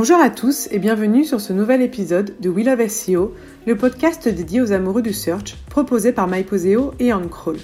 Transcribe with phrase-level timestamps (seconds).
[0.00, 3.34] Bonjour à tous et bienvenue sur ce nouvel épisode de We Love SEO,
[3.66, 7.58] le podcast dédié aux amoureux du search proposé par MyPoseo et OnCrawl.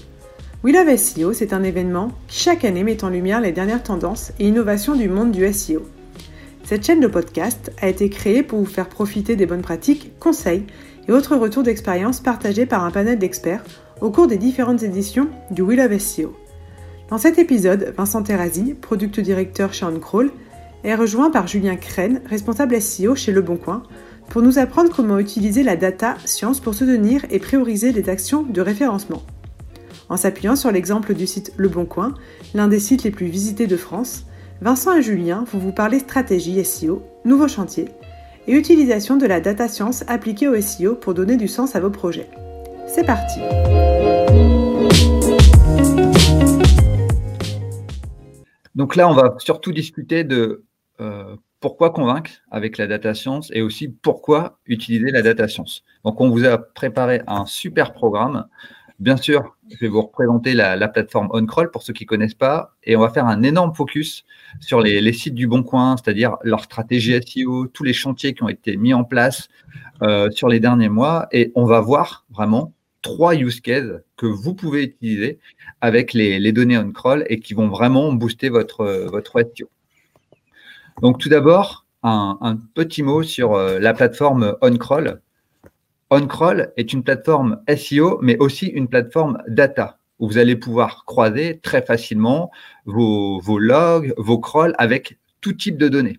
[0.63, 4.33] We Love SEO, c'est un événement qui chaque année met en lumière les dernières tendances
[4.39, 5.81] et innovations du monde du SEO.
[6.63, 10.67] Cette chaîne de podcast a été créée pour vous faire profiter des bonnes pratiques, conseils
[11.09, 13.65] et autres retours d'expérience partagés par un panel d'experts
[14.03, 16.37] au cours des différentes éditions du We Love SEO.
[17.09, 20.31] Dans cet épisode, Vincent Terrazi, product directeur chez OnCrawl,
[20.87, 23.83] est rejoint par Julien Crène, responsable SEO chez Le Bon Coin,
[24.31, 28.61] pour nous apprendre comment utiliser la data science pour soutenir et prioriser les actions de
[28.61, 29.23] référencement.
[30.09, 32.15] En s'appuyant sur l'exemple du site Le Bon Coin,
[32.55, 34.27] l'un des sites les plus visités de France,
[34.61, 37.89] Vincent et Julien vont vous parler stratégie SEO, nouveaux chantiers
[38.47, 41.91] et utilisation de la data science appliquée au SEO pour donner du sens à vos
[41.91, 42.31] projets.
[42.87, 43.41] C'est parti
[48.77, 50.66] Donc là, on va surtout discuter de
[51.61, 55.85] pourquoi convaincre avec la data science et aussi pourquoi utiliser la data science.
[56.05, 58.47] Donc, on vous a préparé un super programme.
[58.99, 62.77] Bien sûr, je vais vous représenter la, plateforme OnCrawl pour ceux qui ne connaissent pas
[62.85, 64.25] et on va faire un énorme focus
[64.61, 68.49] sur les, sites du Bon Coin, c'est-à-dire leur stratégie SEO, tous les chantiers qui ont
[68.49, 69.49] été mis en place
[70.03, 74.55] euh, sur les derniers mois et on va voir vraiment trois use cases que vous
[74.55, 75.39] pouvez utiliser
[75.81, 79.69] avec les, données OnCrawl et qui vont vraiment booster votre, votre SEO.
[81.03, 85.21] Donc tout d'abord, un, petit mot sur euh, la plateforme OnCrawl.
[86.11, 91.59] OnCrawl est une plateforme SEO, mais aussi une plateforme data, où vous allez pouvoir croiser
[91.59, 92.51] très facilement
[92.85, 96.19] vos, logs, vos crawls avec tout type de données.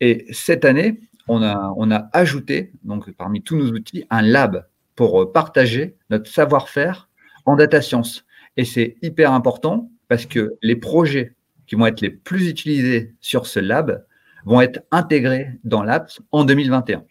[0.00, 4.66] Et cette année, on a, on a ajouté, donc parmi tous nos outils, un lab
[4.96, 7.08] pour partager notre savoir-faire
[7.46, 8.24] en data science.
[8.56, 11.34] Et c'est hyper important parce que les projets
[11.70, 14.04] qui vont être les plus utilisés sur ce lab
[14.44, 17.04] vont être intégrés dans l'apps en 2021.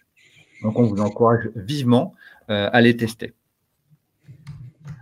[0.63, 2.13] Donc, on vous encourage vivement
[2.49, 3.33] euh, à les tester.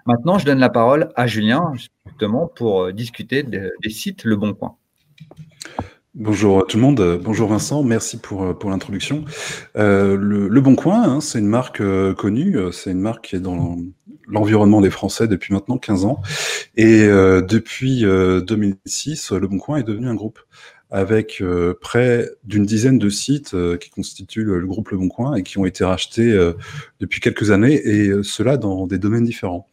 [0.05, 1.73] Maintenant, je donne la parole à Julien,
[2.05, 4.75] justement, pour euh, discuter des sites Le Bon Coin.
[6.13, 9.25] Bonjour tout le monde, bonjour Vincent, merci pour, pour l'introduction.
[9.75, 11.81] Euh, le, Bon Coin, hein, c'est une marque
[12.15, 13.77] connue, c'est une marque qui est dans
[14.27, 16.21] l'environnement des Français depuis maintenant 15 ans.
[16.75, 20.39] Et depuis 2006, Le Bon Coin est devenu un groupe
[20.89, 25.35] avec euh, près d'une dizaine de sites euh, qui constituent le, groupe Le Bon Coin
[25.35, 26.53] et qui ont été rachetés euh,
[26.99, 29.69] depuis quelques années, et cela dans des domaines différents.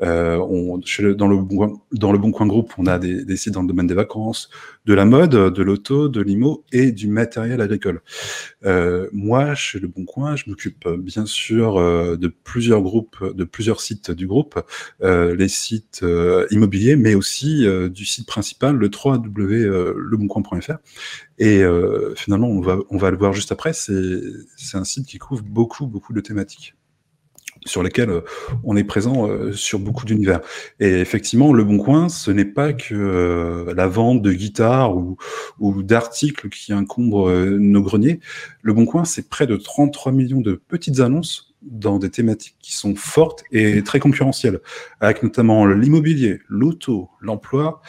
[0.00, 0.78] On,
[1.16, 3.86] dans, le bon, dans le Bon Coin Groupe, on a des, sites dans le domaine
[3.86, 4.50] des vacances,
[4.84, 8.02] de la mode, de l'auto, de l'IMO et du matériel agricole.
[9.12, 14.10] moi, chez Le Bon Coin, je m'occupe bien sûr de plusieurs groupes, de plusieurs sites
[14.10, 14.60] du groupe,
[15.02, 16.04] les sites
[16.50, 20.76] immobiliers, mais aussi du site principal, le 3W leboncoin.fr
[21.38, 25.18] et euh, finalement, on va, on va le voir juste après, c'est un site qui
[25.18, 26.74] couvre beaucoup, beaucoup de thématiques
[27.64, 28.20] sur lesquelles euh,
[28.64, 30.40] on est présent euh, sur beaucoup d'univers.
[30.78, 36.48] Et effectivement, Le Bon Coin, ce n'est pas que la vente de guitares ou, d'articles
[36.48, 38.20] qui encombrent nos greniers.
[38.62, 42.74] Le Bon Coin, c'est près de 33 millions de petites annonces dans des thématiques qui
[42.74, 44.60] sont fortes et très concurrentielles,
[45.00, 47.82] avec notamment l'immobilier, l'auto, l'emploi,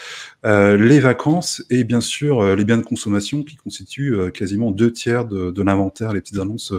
[0.45, 4.71] euh, les vacances et bien sûr euh, les biens de consommation qui constituent euh, quasiment
[4.71, 6.73] deux tiers de, de l'inventaire, les petites annonces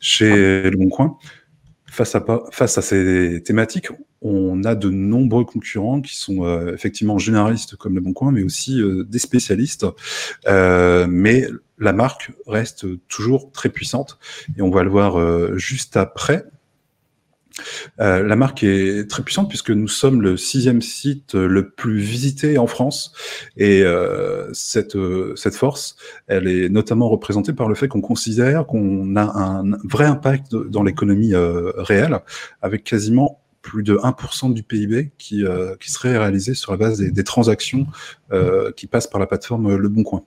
[0.00, 1.16] chez Le Bon Coin.
[1.90, 3.88] Face à, face à ces thématiques,
[4.20, 8.82] on a de nombreux concurrents qui sont effectivement généralistes comme Le Bon Coin, mais aussi
[9.06, 9.86] des spécialistes.
[10.46, 14.18] mais la marque reste toujours très puissante
[14.56, 16.44] et on va le voir euh, juste après.
[17.98, 22.56] Euh, la marque est très puissante puisque nous sommes le sixième site le plus visité
[22.56, 23.12] en France
[23.56, 24.96] et euh, cette,
[25.34, 25.96] cette force,
[26.28, 30.84] elle est notamment représentée par le fait qu'on considère qu'on a un vrai impact dans
[30.84, 32.20] l'économie réelle
[32.62, 37.00] avec quasiment plus de 1% du PIB qui, euh, qui serait réalisé sur la base
[37.00, 37.86] des, transactions
[38.32, 40.24] euh, qui passent par la plateforme Le Bon Coin.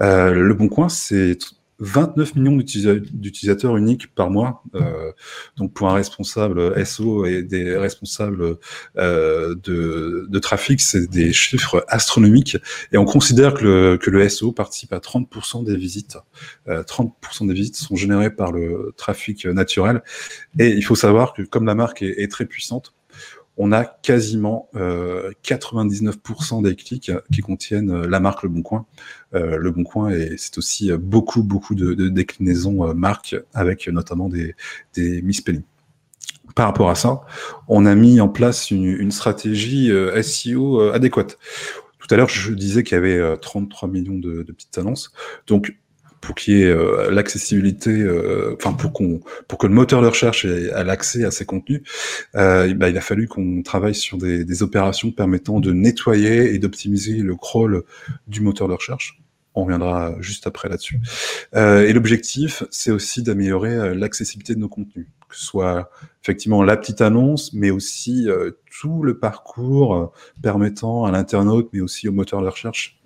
[0.00, 1.38] Euh, le Bon Coin, c'est
[1.80, 4.62] 29 millions d'utilisateurs uniques par mois.
[4.74, 5.12] Euh,
[5.56, 8.58] donc pour un responsable SO et des responsables
[8.96, 12.56] euh, de, trafic, c'est des chiffres astronomiques.
[12.92, 16.18] Et on considère que le, que SO participe à 30% des visites.
[16.68, 20.02] Euh, 30% des visites sont générées par le trafic naturel.
[20.58, 22.94] Et il faut savoir que comme la marque est très puissante,
[23.56, 28.86] on a quasiment 99% euh, des clics qui contiennent euh, la marque Le Bon Coin.
[29.34, 34.54] Euh, le Bon Coin, et c'est aussi beaucoup, beaucoup de, déclinaisons marques avec notamment des,
[34.94, 35.62] des misspellings.
[36.54, 37.22] Par rapport à ça,
[37.68, 39.90] on a mis en place une, stratégie
[40.22, 41.38] SEO adéquate.
[41.98, 45.12] Tout à l'heure, je disais qu'il y avait 33 millions de, de petites annonces.
[45.46, 45.74] Donc,
[46.24, 50.08] pour qu'il y ait euh, l'accessibilité, euh, enfin pour qu'on pour que le moteur de
[50.08, 51.82] recherche ait, l'accès à ces contenus,
[52.34, 56.58] euh, bah, il a fallu qu'on travaille sur des, des, opérations permettant de nettoyer et
[56.58, 57.82] d'optimiser le crawl
[58.26, 59.20] du moteur de recherche.
[59.54, 60.98] On reviendra juste après là-dessus.
[61.54, 65.90] et l'objectif, c'est aussi d'améliorer l'accessibilité de nos contenus, que soit
[66.22, 68.28] effectivement la petite annonce, mais aussi
[68.80, 72.98] tout le parcours permettant à l'internaute, mais aussi au moteur de recherche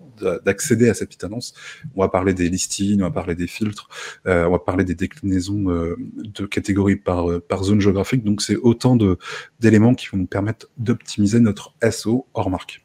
[0.45, 1.55] d'accéder à cette petite annonce.
[1.95, 3.89] On va parler des listings, on va parler des filtres,
[4.27, 8.25] euh, on va parler des déclinaisons euh, de catégories par, euh, par zone géographique.
[8.25, 8.97] Donc, c'est autant
[9.61, 12.85] d'éléments qui vont nous permettre d'optimiser notre SO hors marque.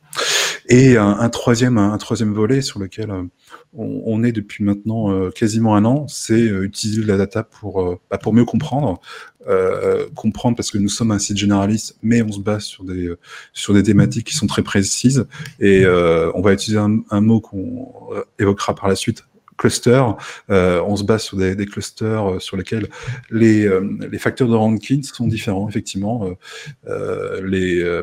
[0.70, 3.12] Et un, troisième, un, troisième volet sur lequel
[3.74, 8.46] on, est depuis maintenant quasiment un an, c'est utiliser la data pour, bah, pour mieux
[8.46, 9.02] comprendre,
[9.48, 13.14] euh, comprendre parce que nous sommes un site généraliste, mais on se base sur des
[13.52, 15.26] sur des thématiques qui sont très précises
[15.60, 17.92] et euh, on va utiliser un, mot qu'on
[18.40, 19.26] évoquera par la suite.
[19.58, 20.04] Cluster,
[20.50, 22.88] euh, on se base sur des, des clusters sur lesquels
[23.30, 23.70] les,
[24.12, 26.28] les facteurs de ranking sont différents, effectivement.
[26.88, 28.02] les,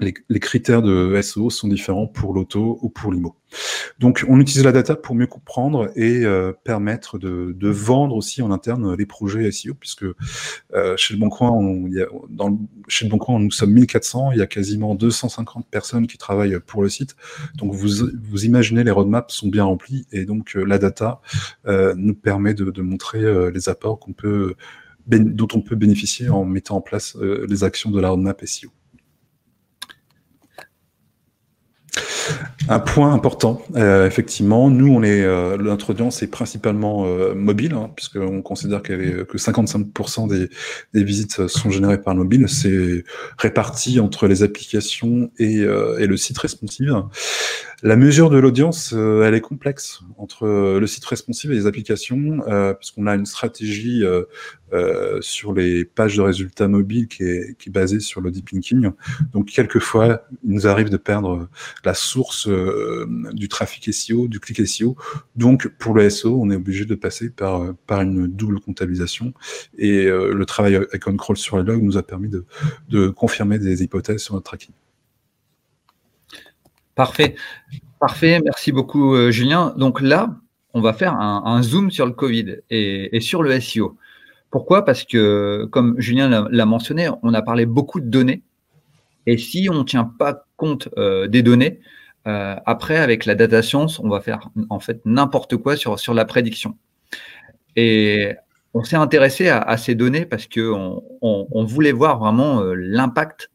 [0.00, 3.36] les, critères de SEO sont différents pour l'auto ou pour l'IMO.
[4.00, 8.50] Donc, on utilise la data pour mieux comprendre et euh, permettre de, vendre aussi en
[8.50, 10.04] interne les projets SEO, puisque
[10.74, 11.88] euh, chez le Bon Coin, on,
[12.28, 12.58] dans
[12.88, 16.58] chez le Bon Coin, nous sommes 1400, il y a quasiment 250 personnes qui travaillent
[16.66, 17.14] pour le site.
[17.56, 21.20] Donc, vous, imaginez, les roadmaps sont bien remplis et donc euh, la data
[21.96, 24.00] nous permet de, montrer les apports
[25.06, 28.70] dont on peut bénéficier en mettant en place les actions de la roadmap SEO.
[32.68, 37.74] Un point important, euh, effectivement, nous, on est, euh, notre audience est principalement euh, mobile,
[37.74, 40.48] hein, puisqu'on considère que 55% des,
[40.94, 42.48] des, visites sont générées par le mobile.
[42.48, 43.04] C'est
[43.38, 46.94] réparti entre les applications et, et le site responsive.
[47.84, 51.66] La mesure de l'audience, euh, elle est complexe entre euh, le site responsive et les
[51.66, 54.02] applications, euh, puisqu'on a une stratégie
[55.20, 58.90] sur les pages de résultats mobiles qui est, qui est basée sur le deep linking.
[59.32, 61.48] Donc, quelquefois, il nous arrive de perdre
[61.84, 64.96] la source du trafic SEO, du clic SEO.
[65.36, 69.32] Donc, pour le SEO, on est obligé de passer par, par une double comptabilisation.
[69.78, 72.44] Et le travail avec OnCrawl sur les logs nous a permis de,
[72.88, 74.74] de confirmer des hypothèses sur notre tracking.
[76.94, 77.34] Parfait.
[77.98, 78.40] Parfait.
[78.44, 79.74] Merci beaucoup, euh, Julien.
[79.76, 80.36] Donc là,
[80.74, 83.96] on va faire un, zoom sur le Covid et, sur le SEO.
[84.54, 84.84] Pourquoi?
[84.84, 88.44] Parce que, comme Julien l'a mentionné, on a parlé beaucoup de données.
[89.26, 91.80] Et si on ne tient pas compte euh, des données,
[92.28, 96.14] euh, après, avec la data science, on va faire en fait n'importe quoi sur, sur
[96.14, 96.76] la prédiction.
[97.74, 98.32] Et
[98.74, 103.50] on s'est intéressé à, ces données parce qu'on on, voulait voir vraiment l'impact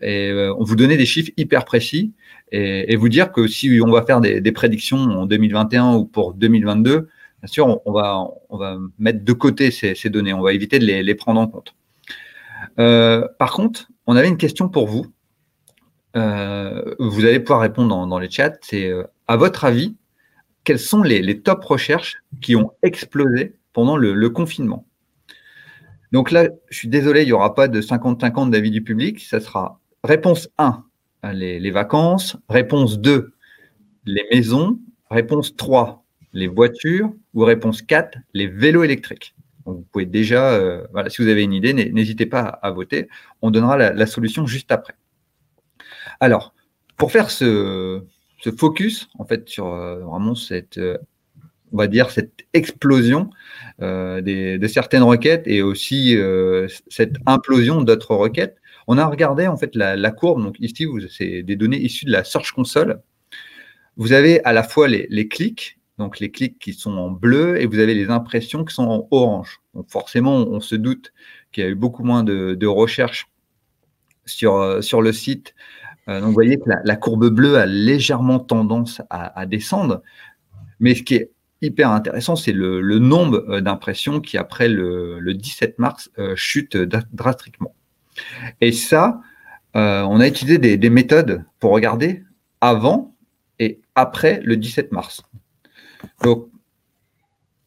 [0.00, 2.12] et on vous donnait des chiffres hyper précis
[2.52, 7.08] et, vous dire que si on va faire des, prédictions en 2021 ou pour 2022,
[7.42, 11.40] bien sûr, on, va, mettre de côté ces, données, on va éviter de les, prendre
[11.40, 11.74] en compte.
[12.78, 15.06] Euh, par contre, on avait une question pour vous.
[16.16, 18.56] Euh, vous allez pouvoir répondre dans, les chats.
[18.62, 19.96] C'est euh, à votre avis,
[20.64, 24.84] quelles sont les, top recherches qui ont explosé pendant le, confinement?
[26.10, 29.20] Donc là, je suis désolé, il n'y aura pas de 50-50 d'avis du public.
[29.20, 30.84] Ça sera réponse 1,
[31.32, 32.36] les, vacances.
[32.48, 33.32] Réponse 2,
[34.06, 34.78] les maisons.
[35.10, 37.12] Réponse 3, les voitures.
[37.34, 39.34] Ou réponse 4, les vélos électriques.
[39.64, 43.08] vous pouvez déjà, euh, si vous avez une idée, n'hésitez pas à, voter.
[43.42, 44.94] On donnera la, solution juste après.
[46.20, 46.54] Alors,
[46.96, 48.02] pour faire ce,
[48.56, 50.98] focus, en fait, sur euh, vraiment cette, euh,
[51.72, 53.30] on va dire, cette explosion
[53.78, 56.16] de certaines requêtes et aussi
[56.88, 58.56] cette implosion d'autres requêtes,
[58.88, 60.42] on a regardé en fait la, courbe.
[60.42, 63.02] Donc ici, c'est des données issues de la Search Console.
[63.98, 67.66] Vous avez à la fois les, clics, donc les clics qui sont en bleu, et
[67.66, 69.60] vous avez les impressions qui sont en orange.
[69.74, 71.12] Donc forcément, on, se doute
[71.52, 73.28] qu'il y a eu beaucoup moins de, recherches
[74.24, 75.54] sur, euh, sur le site.
[76.08, 80.02] Euh, donc vous voyez que la, courbe bleue a légèrement tendance à, descendre.
[80.80, 85.78] Mais ce qui est hyper intéressant, c'est le, nombre euh, d'impressions qui, après le, 17
[85.78, 87.74] mars, chute drastiquement.
[88.60, 89.20] Et ça,
[89.76, 92.24] euh, on a utilisé des, méthodes pour regarder
[92.60, 93.14] avant
[93.58, 95.22] et après le 17 mars.
[96.22, 96.48] Donc,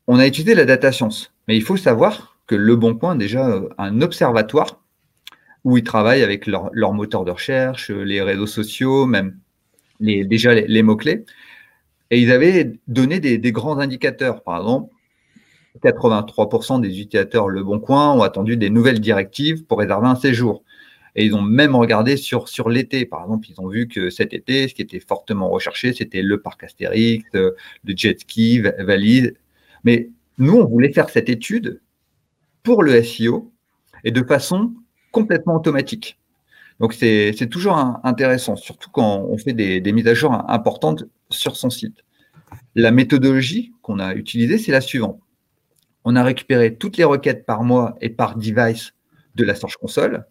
[0.08, 3.62] on a utilisé la data science, mais il faut savoir que Le Bon Coin déjà
[3.78, 4.82] un observatoire
[5.64, 9.38] où ils travaillent avec leur, moteur de recherche, les réseaux sociaux, même
[10.00, 11.24] les, déjà les, mots-clés.
[12.10, 14.44] Et ils avaient donné des, des grands indicateurs.
[14.44, 14.94] Par exemple,
[15.84, 20.64] 83% des utilisateurs Le Bon Coin ont attendu des nouvelles directives pour réserver un séjour.
[21.16, 23.06] Et ils ont même regardé sur, sur l'été.
[23.06, 26.42] Par exemple, ils ont vu que cet été, ce qui était fortement recherché, c'était le
[26.42, 29.36] parc Astérix, le jet ski, valide.
[29.84, 31.82] Mais nous, on voulait faire cette étude
[32.64, 33.52] pour le SEO
[34.04, 34.74] et de façon
[35.12, 36.18] complètement automatique.
[36.80, 41.56] Donc, c'est toujours intéressant, surtout quand on fait des, des mises à jour importantes sur
[41.56, 42.04] son site.
[42.74, 45.20] La méthodologie qu'on a utilisée, c'est la suivante.
[46.06, 48.94] On a récupéré toutes les requêtes par mois et par device
[49.36, 50.26] de la Search Console.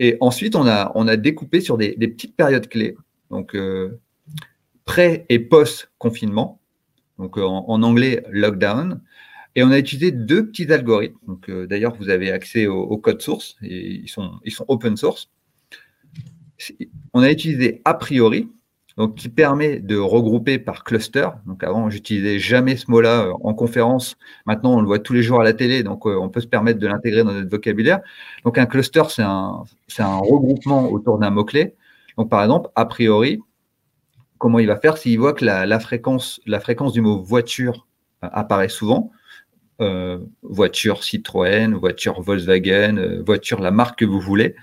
[0.00, 2.96] Et ensuite, on a, on a découpé sur des, petites périodes clés,
[3.30, 4.00] donc euh,
[4.84, 6.60] pré et post-confinement,
[7.18, 9.00] donc euh, en, anglais lockdown.
[9.54, 11.18] Et on a utilisé deux petits algorithmes.
[11.26, 15.30] Donc, euh, d'ailleurs, vous avez accès au, code source ils sont, ils sont open source.
[17.12, 18.48] On a utilisé a priori,
[18.98, 21.28] donc qui permet de regrouper par cluster.
[21.46, 24.16] Donc avant, j'utilisais jamais ce mot-là euh, en conférence.
[24.44, 26.48] Maintenant, on le voit tous les jours à la télé, donc euh, on peut se
[26.48, 28.00] permettre de l'intégrer dans notre vocabulaire.
[28.44, 29.62] Donc un cluster, c'est un,
[29.98, 31.76] regroupement autour d'un mot-clé.
[32.18, 33.38] Donc par exemple, a priori,
[34.38, 37.86] comment il va faire s'il voit que la, fréquence, la fréquence du mot voiture
[38.24, 39.12] euh, apparaît souvent,
[40.42, 44.56] voiture Citroën, voiture Volkswagen, voiture la marque que vous voulez,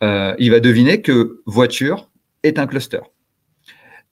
[0.00, 2.08] il va deviner que voiture
[2.42, 3.00] est un cluster.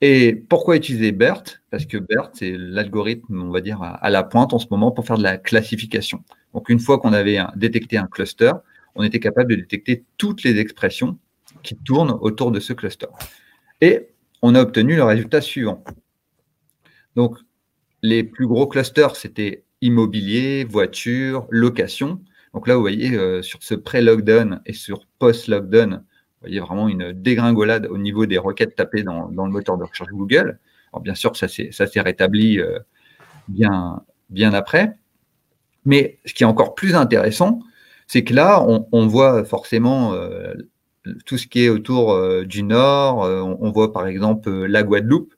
[0.00, 1.60] Et pourquoi utiliser BERT?
[1.70, 5.06] Parce que BERT, c'est l'algorithme, on va dire, à la pointe en ce moment pour
[5.06, 6.22] faire de la classification.
[6.54, 8.52] Donc, une fois qu'on avait détecté un cluster,
[8.94, 11.18] on était capable de détecter toutes les expressions
[11.62, 13.08] qui tournent autour de ce cluster.
[13.80, 14.08] Et
[14.42, 15.82] on a obtenu le résultat suivant.
[17.16, 17.36] Donc,
[18.02, 22.20] les plus gros clusters, c'était immobilier, voiture, location.
[22.54, 26.04] Donc là, vous voyez, euh, sur ce pré-lockdown et sur post-lockdown,
[26.40, 30.10] vous voyez vraiment une dégringolade au niveau des requêtes tapées dans, le moteur de recherche
[30.10, 30.60] Google.
[30.92, 32.78] Alors bien sûr, ça s'est rétabli euh,
[33.48, 34.94] bien, bien après.
[35.84, 37.58] Mais ce qui est encore plus intéressant,
[38.06, 40.54] c'est que là, on, voit forcément euh,
[41.26, 43.18] tout ce qui est autour euh, du Nord.
[43.18, 45.34] On, voit par exemple la Guadeloupe,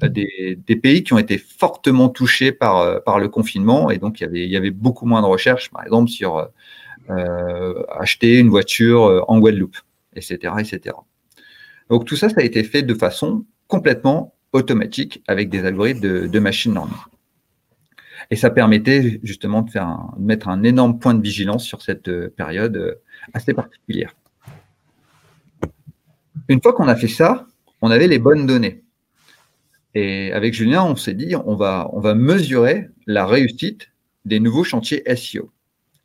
[0.00, 3.90] des, pays qui ont été fortement touchés par, le confinement.
[3.90, 6.48] Et donc, il y avait beaucoup moins de recherches, par exemple, sur
[7.08, 9.76] acheter une voiture en Guadeloupe
[10.14, 10.96] etc., etc.
[11.90, 16.38] Donc tout ça, ça a été fait de façon complètement automatique avec des algorithmes de,
[16.38, 16.94] machine learning.
[18.30, 22.32] Et ça permettait justement de, faire mettre un énorme point de vigilance sur cette euh,
[22.36, 22.94] période euh,
[23.34, 24.14] assez particulière.
[26.48, 27.46] Une fois qu'on a fait ça,
[27.80, 28.84] on avait les bonnes données.
[29.94, 33.90] Et avec Julien, on s'est dit, on va, on va mesurer la réussite
[34.24, 35.50] des nouveaux chantiers SEO.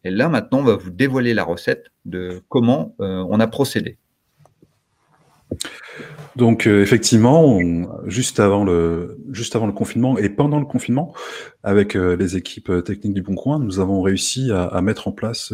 [0.03, 3.97] Et là, maintenant, on va vous dévoiler la recette de comment euh, on a procédé.
[6.35, 7.59] Donc euh, effectivement,
[8.05, 11.13] juste avant le juste avant le confinement et pendant le confinement,
[11.63, 15.51] avec euh, les équipes techniques du Bon Coin, nous avons réussi à, mettre en place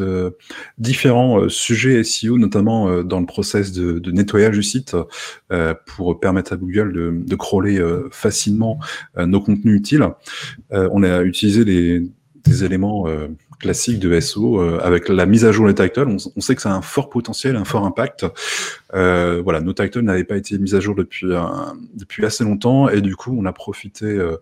[0.78, 4.96] différents sujets SEO, notamment dans le process de, nettoyage du site,
[5.86, 7.82] pour permettre à Google de, de crawler
[8.12, 8.80] facilement
[9.18, 10.06] nos contenus utiles.
[10.72, 13.06] on a utilisé des éléments
[13.64, 16.18] classique de SO euh, avec la mise à jour des titles.
[16.36, 18.26] On, sait que ça a un fort potentiel, un fort impact.
[18.94, 21.26] Euh, voilà, nos titles n'avaient pas été mis à jour depuis
[22.26, 24.38] assez longtemps et du coup on a profité euh,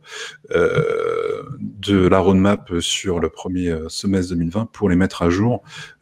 [1.60, 5.62] de la roadmap sur le premier semestre 2020 pour les mettre à jour,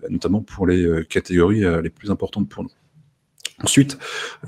[0.10, 2.72] notamment pour les catégories les plus importantes pour nous.
[3.62, 3.98] Ensuite,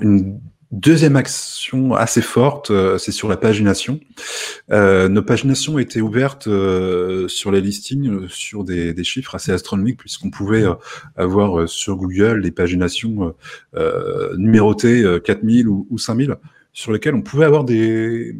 [0.00, 0.40] une
[0.72, 4.00] Deuxième action assez forte, euh, c'est sur la pagination.
[4.70, 10.30] Euh, nos paginations étaient ouvertes euh, sur les listings sur des, chiffres assez astronomiques, puisqu'on
[10.30, 10.64] pouvait
[11.14, 13.34] avoir sur Google des paginations
[14.38, 16.36] numérotées 4000 ou, ou 5000
[16.72, 18.34] sur lesquels on pouvait avoir des,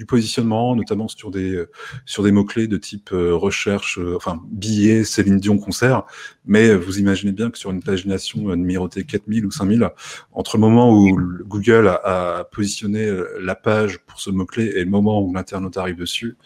[0.00, 1.62] du positionnement, notamment sur des,
[2.06, 6.04] sur des mots-clés de type euh, recherche, euh, enfin, billets, Céline Dion concert.
[6.46, 9.90] Mais vous imaginez bien que sur une pagination euh, numérotée 4000 ou 5000,
[10.32, 11.14] entre le moment où
[11.44, 13.10] Google a, positionné
[13.42, 16.38] la page pour ce mot-clé et le moment où l'internaute arrive dessus,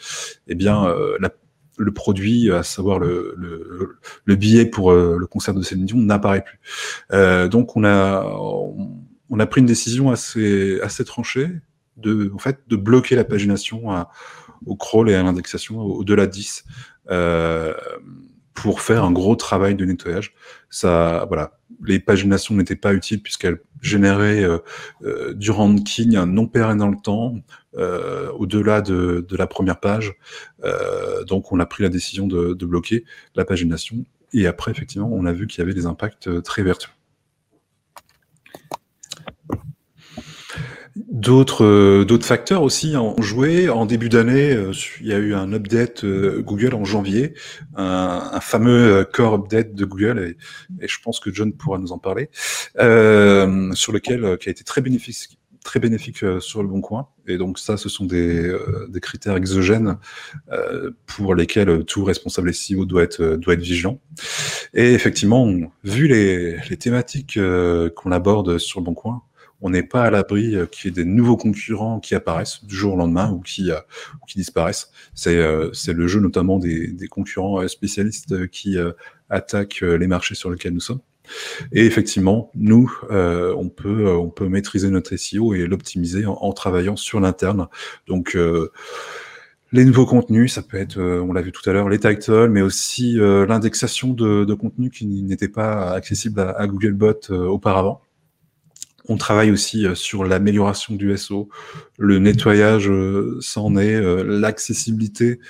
[0.49, 0.93] eh bien,
[1.79, 6.43] le produit, à savoir le, le, le billet pour le concert de Céline Dion, n'apparaît
[6.43, 6.59] plus.
[7.13, 11.51] Euh, donc on a, on a pris une décision assez, assez tranchée
[11.97, 14.07] de, en fait, de bloquer la pagination
[14.67, 16.65] au crawl et à l'indexation au-delà de 10
[17.11, 17.75] euh,
[18.55, 20.33] pour faire un gros travail de nettoyage.
[20.71, 24.59] Ça, voilà, les paginations n'étaient pas utiles puisqu'elles généraient euh,
[25.03, 27.35] euh, du ranking non pérenne dans le temps,
[28.39, 30.15] au-delà de, la première page.
[31.27, 34.05] donc, on a pris la décision de, de bloquer la pagination.
[34.33, 36.93] Et après, effectivement, on a vu qu'il y avait des impacts très vertueux.
[40.97, 43.69] D'autres euh, d'autres facteurs aussi ont joué.
[43.69, 47.35] En début d'année, euh, il y a eu un update euh, Google en janvier,
[47.75, 51.91] un, un fameux core update de Google, et, et, je pense que John pourra nous
[51.91, 52.31] en parler,
[52.75, 57.09] sur lequel qui a été très bénéfique très bénéfique sur le bon coin.
[57.27, 58.55] Et donc ça, ce sont des,
[58.91, 59.97] des critères exogènes
[61.07, 63.99] pour lesquels tout responsable SEO doit être, doit être vigilant.
[64.75, 65.51] Et effectivement,
[65.83, 67.39] vu les, les thématiques
[67.97, 69.23] qu'on aborde sur le bon coin,
[69.61, 72.77] on n'est pas à l'abri euh, qu'il y ait des nouveaux concurrents qui apparaissent du
[72.77, 73.81] jour au lendemain ou qui, euh,
[74.37, 74.91] disparaissent.
[75.15, 78.77] C'est euh, le jeu notamment des, concurrents spécialistes qui
[79.29, 81.01] attaquent les marchés sur lesquels nous sommes.
[81.73, 87.69] Et effectivement, nous, on, peut, maîtriser notre SEO et l'optimiser en, travaillant sur l'interne.
[88.09, 88.37] Donc,
[89.71, 92.63] les nouveaux contenus, ça peut être, on l'a vu tout à l'heure, les titles, mais
[92.63, 98.01] aussi l'indexation de, contenus qui n'étaient pas accessibles à Googlebot auparavant.
[99.09, 101.49] On travaille aussi euh, sur l'amélioration du SO,
[101.99, 105.41] le nettoyage, euh, ça en est, euh, l'accessibilité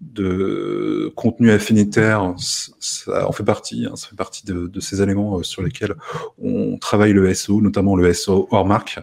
[0.00, 5.62] de contenu affinitaire, ça en fait partie, hein, ça fait partie de, ces éléments sur
[5.62, 5.94] lesquels
[6.36, 8.98] on travaille le SO, notamment le SO hors marque.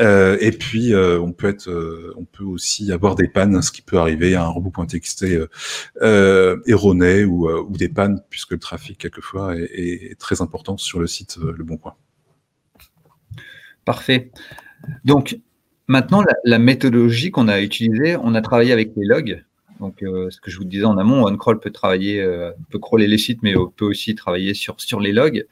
[0.00, 1.70] et puis on peut être,
[2.16, 5.26] on peut aussi avoir des pannes, ce qui peut arriver à un robot.txt
[6.00, 11.06] erroné ou, ou, des pannes puisque le trafic quelquefois est, est très important sur le
[11.06, 11.94] site Le Bon Coin.
[13.84, 14.30] Parfait.
[15.04, 15.38] Donc,
[15.88, 19.44] maintenant, la, méthodologie qu'on a utilisée, on a travaillé avec les logs.
[19.80, 23.08] Donc, euh, ce que je vous disais en amont, OneCrawl peut travailler, euh, peut crawler
[23.08, 25.46] les sites, mais peut aussi travailler sur, sur les logs.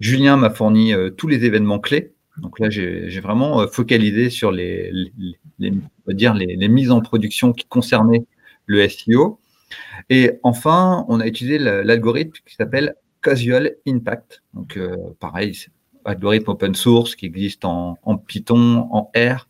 [0.00, 2.12] Julien m'a fourni euh, tous les événements clés.
[2.38, 4.90] Donc là, j'ai vraiment focalisé sur les,
[6.08, 8.26] dire les, mises en production qui concernaient
[8.66, 9.38] le SEO.
[10.10, 14.42] Et enfin, on a utilisé l'algorithme qui s'appelle Casual Impact.
[14.52, 14.80] Donc,
[15.20, 15.54] pareil,
[16.04, 17.96] algorithme open source qui existe en,
[18.26, 19.48] Python, en R,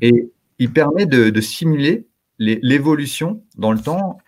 [0.00, 2.06] et il permet de, simuler
[2.38, 4.18] l'évolution dans le temps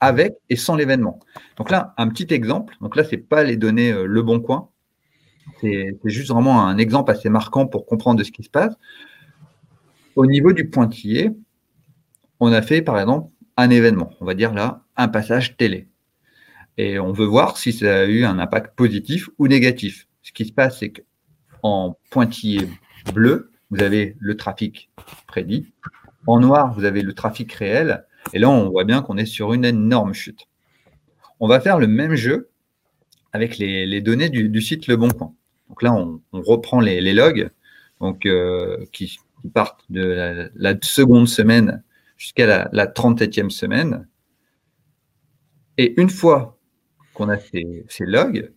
[0.00, 1.18] avec et sans l'événement.
[1.56, 2.76] Donc là, un petit exemple.
[2.80, 4.68] Donc là, c'est pas les données euh, Le Bon Coin.
[5.60, 8.74] C'est juste vraiment un exemple assez marquant pour comprendre de ce qui se passe.
[10.14, 11.32] Au niveau du pointillé,
[12.38, 14.10] on a fait par exemple un événement.
[14.20, 15.88] On va dire là un passage télé.
[16.76, 20.06] Et on veut voir si ça a eu un impact positif ou négatif.
[20.22, 21.02] Ce qui se passe, c'est que
[21.62, 22.68] en pointillé
[23.12, 24.90] bleu, vous avez le trafic
[25.26, 25.72] prédit.
[26.26, 28.04] En noir, vous avez le trafic réel.
[28.32, 30.46] Et là, on voit bien qu'on est sur une énorme chute.
[31.40, 32.50] On va faire le même jeu
[33.32, 35.08] avec les, données du, site Le Bon.
[35.68, 37.50] Donc là, on, reprend les, logs
[38.00, 39.18] donc, euh, qui,
[39.54, 41.82] partent de la, seconde semaine
[42.16, 44.08] jusqu'à la, la 37e semaine.
[45.76, 46.58] Et une fois
[47.14, 48.50] qu'on a ces logs,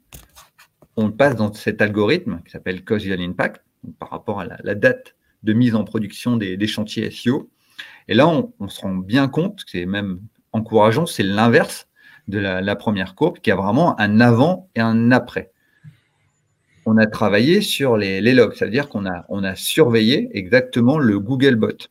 [0.95, 3.63] on passe dans cet algorithme qui s'appelle Causal Impact,
[3.99, 7.49] par rapport à la, date de mise en production des, chantiers SEO.
[8.07, 10.19] Et là, on, se rend bien compte, c'est même
[10.51, 11.87] encourageant, c'est l'inverse
[12.27, 15.51] de la, première courbe, qui a vraiment un avant et un après.
[16.85, 21.87] On a travaillé sur les, logs, c'est-à-dire qu'on a, surveillé exactement le Googlebot.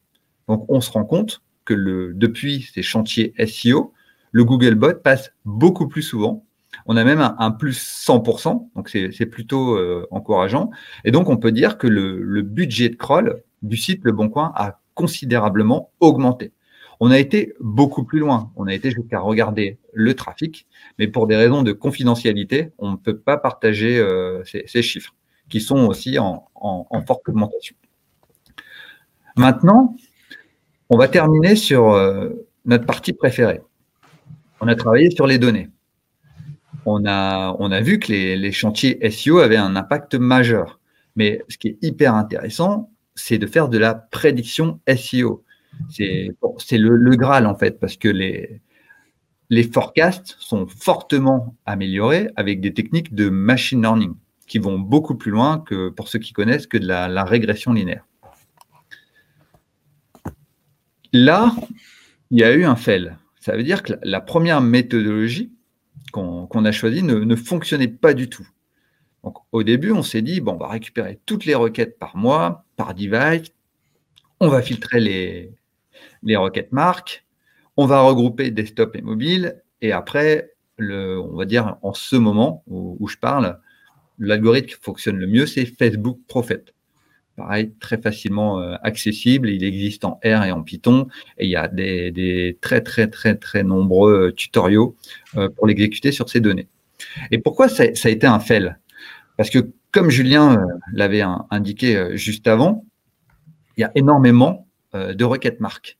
[0.48, 3.92] Donc, on se rend compte que depuis ces chantiers SEO,
[4.32, 6.44] le Googlebot passe beaucoup plus souvent
[6.86, 10.70] on a même un, plus 100%, donc c'est plutôt euh, encourageant.
[11.04, 14.52] Et donc, on peut dire que le, budget de crawl du site Le Bon Coin
[14.54, 16.52] a considérablement augmenté.
[16.98, 18.52] On a été beaucoup plus loin.
[18.56, 20.66] On a été jusqu'à regarder le trafic,
[20.98, 25.14] mais pour des raisons de confidentialité, on ne peut pas partager euh, ces, chiffres,
[25.48, 26.46] qui sont aussi en,
[27.06, 27.76] forte augmentation.
[29.36, 29.96] Maintenant,
[30.90, 32.30] on va terminer sur euh,
[32.66, 33.62] notre partie préférée.
[34.60, 35.70] On a travaillé sur les données
[36.86, 40.80] on a, on vu que les, chantiers SEO avaient un impact majeur.
[41.16, 45.44] Mais ce qui est hyper intéressant, c'est de faire de la prédiction SEO.
[45.88, 46.32] C'est
[46.72, 48.60] le, Graal, en fait, parce que les,
[49.50, 54.14] les forecasts sont fortement améliorés avec des techniques de machine learning
[54.50, 58.04] qui vont beaucoup plus loin que, pour ceux qui connaissent, que de la, régression linéaire.
[61.12, 61.54] Là,
[62.32, 63.16] il y a eu un fail.
[63.38, 65.52] Ça veut dire que la première méthodologie,
[66.10, 68.46] qu'on a choisi ne, fonctionnait pas du tout.
[69.24, 72.64] Donc, au début, on s'est dit, bon, on va récupérer toutes les requêtes par mois,
[72.76, 73.50] par device,
[74.40, 77.26] on va filtrer les, requêtes marques,
[77.76, 82.96] on va regrouper desktop et mobile, et après, on va dire en ce moment où,
[82.98, 83.60] où je parle,
[84.18, 86.64] l'algorithme qui fonctionne le mieux, c'est Facebook Prophet
[87.40, 89.48] pareil, très facilement euh, accessible.
[89.48, 93.34] Il existe en R et en Python et il y a des, très, très, très,
[93.34, 94.94] très nombreux euh, tutoriaux
[95.36, 96.68] euh, pour l'exécuter sur ces données.
[97.30, 98.76] Et pourquoi ça, a été un fail?
[99.38, 102.84] Parce que, comme Julien l'avait indiqué juste avant,
[103.76, 105.98] il y a énormément de requêtes marques.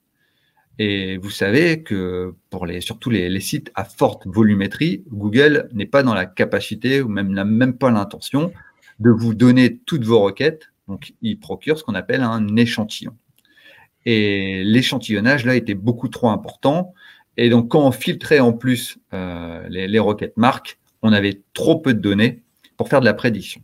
[0.77, 6.03] Et vous savez que pour les, surtout les, sites à forte volumétrie, Google n'est pas
[6.03, 8.53] dans la capacité ou même n'a même pas l'intention
[8.99, 10.71] de vous donner toutes vos requêtes.
[10.91, 13.15] Donc, il procure ce qu'on appelle un échantillon.
[14.05, 16.93] Et l'échantillonnage là était beaucoup trop important.
[17.37, 21.79] Et donc, quand on filtrait en plus euh, les, les requêtes marques, on avait trop
[21.79, 22.43] peu de données
[22.77, 23.61] pour faire de la prédiction.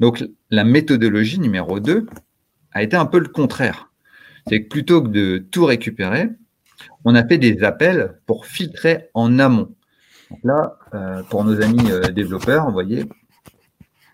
[0.00, 2.06] Donc, la méthodologie numéro 2
[2.72, 3.90] a été un peu le contraire
[4.48, 6.28] c'est que plutôt que de tout récupérer,
[7.04, 9.74] on a fait des appels pour filtrer en amont.
[10.30, 13.04] Donc là, euh, pour nos amis euh, développeurs, vous voyez,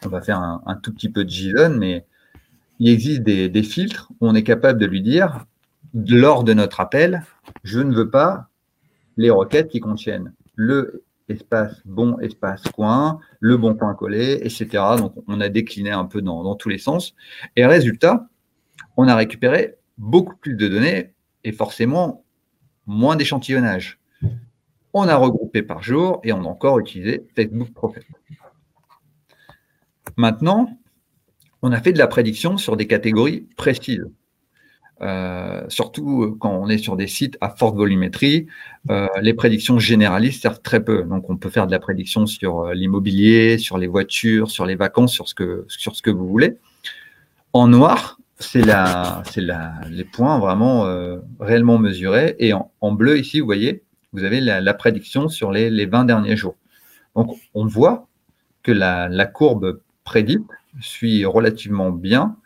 [0.05, 2.05] on va faire un, tout petit peu de JSON, mais
[2.79, 5.45] il existe des, filtres où on est capable de lui dire,
[5.95, 7.23] lors de notre appel,
[7.65, 8.49] je ne veux pas
[9.17, 14.67] les requêtes qui contiennent le espace bon, espace coin, le bon point collé, etc.
[14.99, 17.15] Donc, on a décliné un peu dans, dans tous les sens.
[17.57, 18.29] Et résultat,
[18.97, 21.13] on a récupéré beaucoup plus de données
[21.45, 22.25] et forcément
[22.87, 23.99] moins d'échantillonnage.
[24.93, 28.03] On a regroupé par jour et on a encore utilisé Facebook Prophet.
[30.17, 30.69] Maintenant,
[31.63, 34.07] on a fait de la prédiction sur des catégories précises.
[35.01, 38.47] Euh, surtout quand on est sur des sites à forte volumétrie,
[38.91, 41.03] euh, les prédictions généralistes servent très peu.
[41.03, 44.77] Donc, on peut faire de la prédiction sur euh, l'immobilier, sur les voitures, sur les
[44.77, 46.57] vacances, sur ce que, sur ce que vous voulez.
[47.53, 52.37] En noir, c'est la, la, les points vraiment euh, réellement mesurés.
[52.39, 56.37] Et en, bleu, ici, vous voyez, vous avez la, prédiction sur les, les, 20 derniers
[56.37, 56.57] jours.
[57.17, 58.09] Donc, on voit
[58.63, 60.47] que la, la courbe prédite
[60.81, 62.37] suit relativement bien.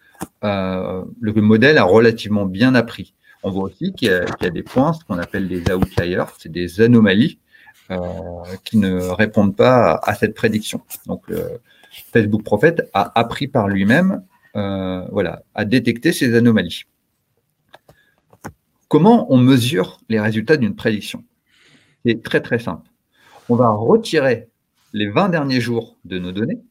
[0.44, 3.14] Euh, le modèle a relativement bien appris.
[3.42, 6.80] On voit aussi qu'il y a, des points, ce qu'on appelle des outliers, c'est des
[6.80, 7.38] anomalies
[7.90, 7.98] euh,
[8.64, 10.80] qui ne répondent pas à, à cette prédiction.
[11.06, 11.30] Donc,
[12.12, 14.22] Facebook Prophet a appris par lui-même
[14.56, 16.84] euh, voilà, à détecter ces anomalies.
[18.88, 21.24] Comment on mesure les résultats d'une prédiction?
[22.04, 22.88] C'est très très simple.
[23.50, 24.48] On va retirer
[24.94, 26.62] les 20 derniers jours de nos données,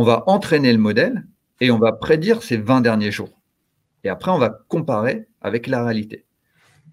[0.00, 1.26] on va entraîner le modèle
[1.60, 3.38] et on va prédire ces 20 derniers jours.
[4.02, 6.24] Et après, on va comparer avec la réalité.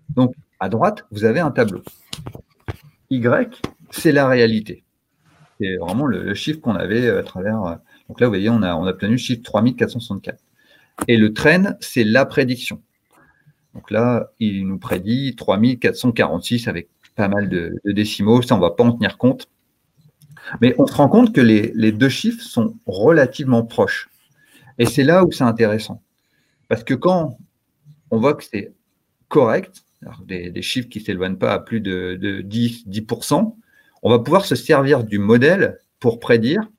[0.09, 1.83] Donc, à droite, vous avez un tableau.
[3.09, 4.83] Y, c'est la réalité.
[5.57, 7.75] C'est vraiment le, chiffre qu'on avait à travers euh,
[8.09, 10.43] donc là, vous voyez, on a, on a obtenu le chiffre 3464.
[11.07, 12.81] Et le trend, c'est la prédiction.
[13.73, 18.41] Donc là, il nous prédit 3446 avec pas mal de, décimaux.
[18.41, 19.47] Ça, on ne va pas en tenir compte.
[20.61, 24.09] Mais on se rend compte que les, deux chiffres sont relativement proches.
[24.77, 26.01] Et c'est là où c'est intéressant.
[26.67, 27.37] Parce que quand
[28.11, 28.73] on voit que c'est
[29.27, 29.83] correct,
[30.25, 33.55] des, chiffres qui ne s'éloignent pas à plus de, de 10, 10%,
[34.03, 36.69] on va pouvoir se servir du modèle pour prédire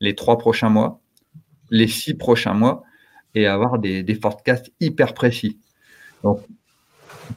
[0.00, 1.00] les trois prochains mois,
[1.70, 2.82] les six prochains mois,
[3.34, 5.58] et avoir des, des forecasts hyper précis.
[6.22, 6.40] Donc,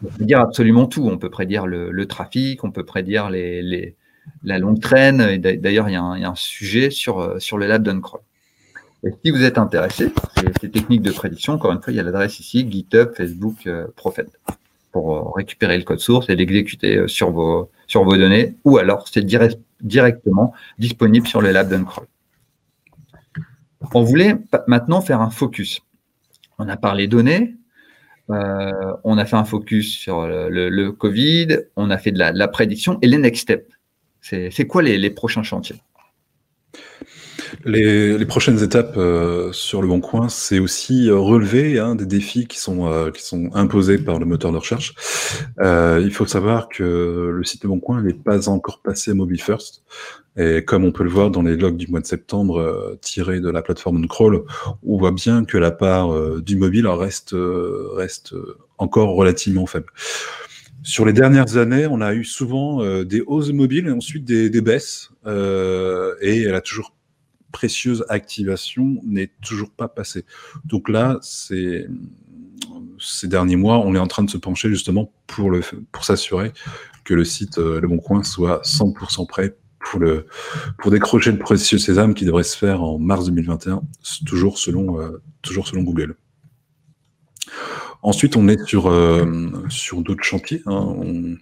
[0.03, 1.07] on peut dire absolument tout.
[1.07, 3.95] On peut prédire le, trafic, on peut prédire les,
[4.43, 5.37] la longue traîne.
[5.37, 8.21] D'ailleurs, il, y, a un sujet sur, sur le lab d'Uncroll.
[9.05, 10.11] Et si vous êtes intéressé,
[10.59, 13.85] ces, techniques de prédiction, encore une fois, il y a l'adresse ici, GitHub, Facebook, euh,
[14.95, 19.25] pour euh, récupérer le code source et l'exécuter euh, sur vos, données, ou alors c'est
[19.81, 22.07] directement disponible sur le lab d'Uncroll.
[23.93, 25.81] On voulait maintenant faire un focus.
[26.57, 27.55] On a parlé données,
[28.31, 28.71] euh,
[29.03, 33.07] on a fait un focus sur le, Covid, on a fait de la, prédiction et
[33.07, 33.69] les next steps.
[34.27, 35.75] C'est quoi les, prochains chantiers?
[37.63, 42.47] Les, prochaines étapes euh, sur le Bon Coin, c'est aussi euh, relever hein, des défis
[42.47, 44.95] qui sont, qui sont imposés par le moteur de recherche.
[45.59, 49.83] il faut savoir que le site Le Bon Coin n'est pas encore passé mobile first.
[50.37, 53.39] Et comme on peut le voir dans les logs du mois de septembre euh, tirés
[53.39, 54.43] de la plateforme Uncrawl,
[54.85, 58.35] on voit bien que la part euh, du mobile euh, reste
[58.77, 59.87] encore relativement faible.
[60.85, 65.09] Sur les dernières années, on a eu souvent des hausses mobiles et ensuite des, baisses.
[65.25, 66.93] et la toujours
[67.51, 70.25] précieuse activation n'est toujours pas passée.
[70.63, 71.87] Donc là, c'est
[72.99, 76.53] ces derniers mois, on est en train de se pencher justement pour, le, pour s'assurer
[77.03, 80.25] que le site Le Bon Coin soit 100% prêt pour, le,
[80.79, 83.81] pour décrocher le précieux sésame qui devrait se faire en mars 2021,
[84.25, 86.15] toujours selon, euh, toujours selon Google.
[88.05, 89.25] Ensuite, on est sur, euh,
[89.67, 90.61] sur d'autres chantiers.
[90.67, 90.95] Hein.
[90.99, 91.37] On,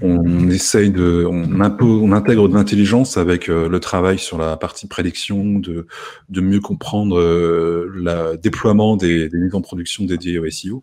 [0.00, 4.86] on, essaye de, on, on intègre de l'intelligence avec euh, le travail sur la partie
[4.86, 5.86] prédiction, de,
[6.30, 10.82] de mieux comprendre le déploiement des, des mises en production dédiées au SEO.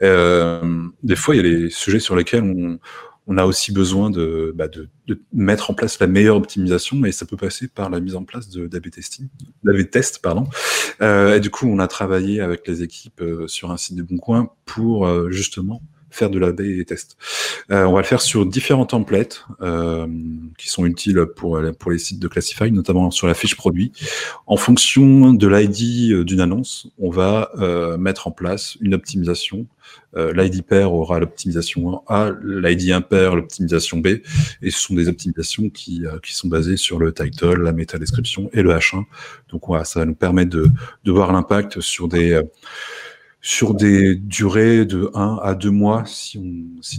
[0.00, 2.78] des fois, il y a des sujets sur lesquels on,
[3.26, 4.10] on a aussi besoin
[4.54, 4.88] bah, de,
[5.32, 8.48] mettre en place la meilleure optimisation et ça peut passer par la mise en place
[8.48, 9.28] d'AB testing,
[9.62, 10.46] d'AB test pardon.
[11.00, 14.50] et du coup, on a travaillé avec les équipes sur un site de Bon Coin
[14.64, 17.16] pour justement faire de la et tests.
[17.70, 20.06] Euh, on va le faire sur différents templates euh,
[20.58, 23.92] qui sont utiles pour, pour les sites de Classify, notamment sur la fiche produit.
[24.46, 29.66] En fonction de l'ID euh, d'une annonce, on va euh, mettre en place une optimisation.
[30.16, 34.06] Euh, L'ID pair aura l'optimisation A, l'ID impair l'optimisation B,
[34.60, 37.98] et ce sont des optimisations qui, euh, qui sont basées sur le title, la méta
[37.98, 39.04] description et le H1.
[39.50, 40.68] Donc voilà, ça va nous permettre de,
[41.04, 42.40] de voir l'impact sur des
[43.44, 46.38] sur des durées de 1 à 2 mois si,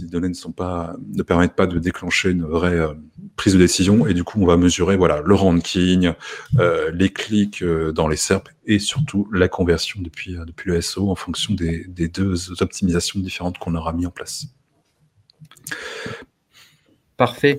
[0.02, 2.92] les données ne, permettent pas de déclencher une vraie euh,
[3.36, 4.06] prise de décision.
[4.06, 6.12] Et du coup, on va mesurer voilà, le ranking,
[6.58, 11.14] euh, les clics euh, dans les SERP et surtout la conversion depuis, le SO en
[11.14, 14.46] fonction des, deux optimisations différentes qu'on aura mis en place.
[17.16, 17.58] Parfait.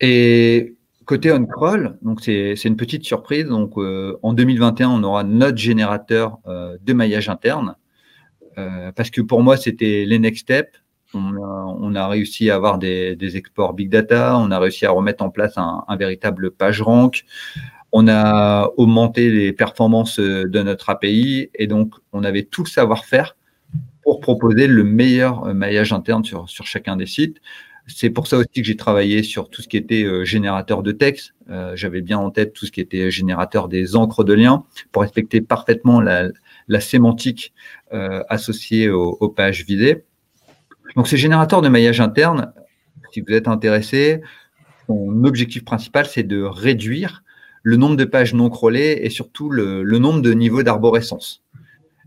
[0.00, 0.74] Et
[1.06, 3.46] côté on-crawl, c'est une petite surprise.
[3.46, 7.76] Donc en 2021, on aura notre générateur de maillage interne
[8.94, 10.80] parce que pour moi, c'était les next steps.
[11.14, 15.30] On a, réussi à avoir des, exports big data, on a réussi à remettre en
[15.30, 17.24] place un, véritable page rank,
[17.92, 23.36] on a augmenté les performances de notre API et donc on avait tout le savoir-faire
[24.02, 27.40] pour proposer le meilleur maillage interne sur, chacun des sites.
[27.86, 30.90] C'est pour ça aussi que j'ai travaillé sur tout ce qui était euh, générateur de
[30.90, 31.34] texte.
[31.50, 35.02] Euh, j'avais bien en tête tout ce qui était générateur des encres de liens pour
[35.02, 36.28] respecter parfaitement la,
[36.68, 37.52] la sémantique
[37.92, 40.04] euh, associée aux, pages visées.
[40.96, 42.52] Donc ces générateurs de maillage interne,
[43.12, 44.20] si vous êtes intéressé,
[44.86, 47.22] son objectif principal, c'est de réduire
[47.62, 51.42] le nombre de pages non crawlées et surtout le, nombre de niveaux d'arborescence.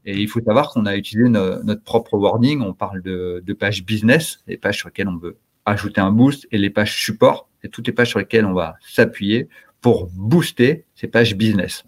[0.06, 2.62] Et il faut savoir qu'on a utilisé notre propre wording.
[2.62, 6.48] On parle de, de, pages business, les pages sur lesquelles on veut ajouter un boost,
[6.52, 9.50] et les pages support, c'est toutes les pages sur lesquelles on va s'appuyer
[9.82, 11.84] pour booster ces pages business.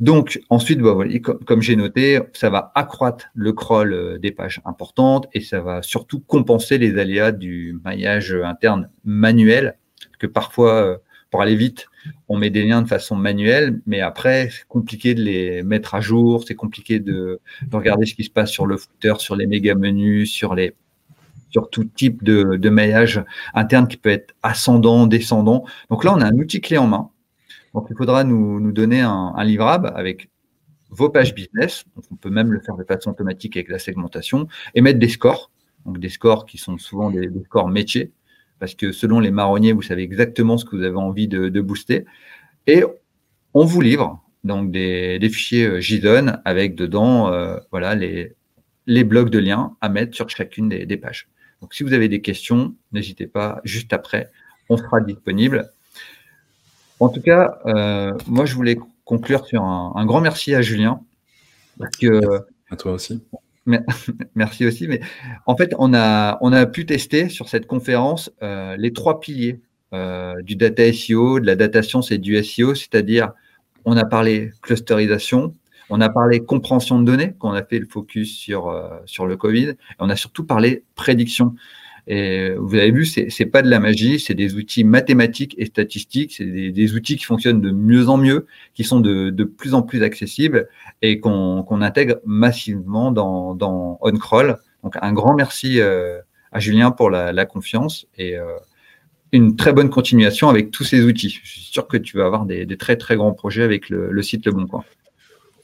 [0.00, 0.96] Donc ensuite, bah,
[1.46, 5.82] comme, j'ai noté, ça va accroître le crawl euh, des pages importantes et ça va
[5.82, 9.76] surtout compenser les aléas du maillage interne manuel,
[10.18, 10.96] que parfois, euh,
[11.30, 11.86] pour aller vite,
[12.28, 16.00] on met des liens de façon manuelle, mais après, c'est compliqué de les mettre à
[16.00, 17.40] jour, c'est compliqué de,
[17.72, 20.74] regarder ce qui se passe sur le footer, sur les méga menus, sur les
[21.50, 23.22] sur tout type de maillage
[23.54, 25.64] interne qui peut être ascendant, descendant.
[25.88, 27.10] Donc là, on a un outil clé en main
[27.74, 30.30] donc, il faudra nous, donner un, livrable avec
[30.90, 31.84] vos pages business.
[32.10, 35.50] on peut même le faire de façon automatique avec la segmentation et mettre des scores.
[35.84, 38.12] Donc, des scores qui sont souvent des, scores métiers
[38.60, 42.04] parce que selon les marronniers, vous savez exactement ce que vous avez envie de, booster.
[42.68, 42.84] Et
[43.52, 48.34] on vous livre donc des, fichiers euh, JSON avec dedans euh, voilà, les,
[48.86, 51.28] les blocs de liens à mettre sur chacune des, des pages.
[51.60, 54.30] Donc, si vous avez des questions, n'hésitez pas, juste après,
[54.68, 55.73] on sera disponible.
[57.04, 61.00] En tout cas, euh, moi, je voulais conclure sur un, grand merci à Julien.
[61.78, 62.18] Parce que,
[62.70, 63.22] à toi aussi.
[64.34, 64.88] merci aussi.
[64.88, 65.00] Mais
[65.44, 69.60] en fait, on a, on a pu tester sur cette conférence euh, les trois piliers
[69.92, 73.32] euh, du data SEO, de la data science et du SEO, c'est-à-dire
[73.84, 75.52] on a parlé clusterisation,
[75.90, 79.68] on a parlé compréhension de données, qu'on a fait le focus sur, sur le Covid,
[79.68, 81.54] et on a surtout parlé prédiction.
[82.06, 86.34] Et vous avez vu, c'est pas de la magie, c'est des outils mathématiques et statistiques,
[86.36, 89.82] c'est des, outils qui fonctionnent de mieux en mieux, qui sont de, de plus en
[89.82, 90.68] plus accessibles
[91.00, 94.58] et qu'on intègre massivement dans, dans OnCrawl.
[94.82, 96.20] Donc un grand merci euh,
[96.52, 98.44] à Julien pour la, la confiance et euh,
[99.32, 101.40] une très bonne continuation avec tous ces outils.
[101.42, 104.12] Je suis sûr que tu vas avoir des, des très très grands projets avec le,
[104.12, 104.84] le site Le Bon Coin.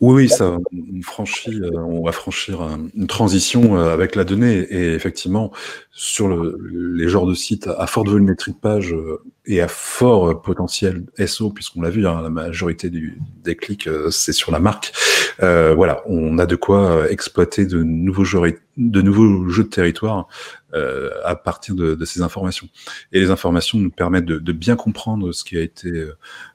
[0.00, 4.66] Oui, oui, ça, on, franchit, euh, on va franchir une transition euh, avec la donnée.
[4.70, 5.52] Et effectivement,
[5.92, 6.56] sur le,
[6.94, 11.50] les genres de sites à forte volumétrie de page euh, et à fort potentiel SO,
[11.50, 14.92] puisqu'on l'a vu, hein, la majorité des clics, c'est sur la marque.
[15.38, 20.28] Voilà, on a de quoi exploiter de nouveaux jeux, de nouveaux jeux de territoire
[20.74, 22.68] euh, à partir de, de, ces informations.
[23.12, 26.06] Et les informations nous permettent de, de bien comprendre ce qui a été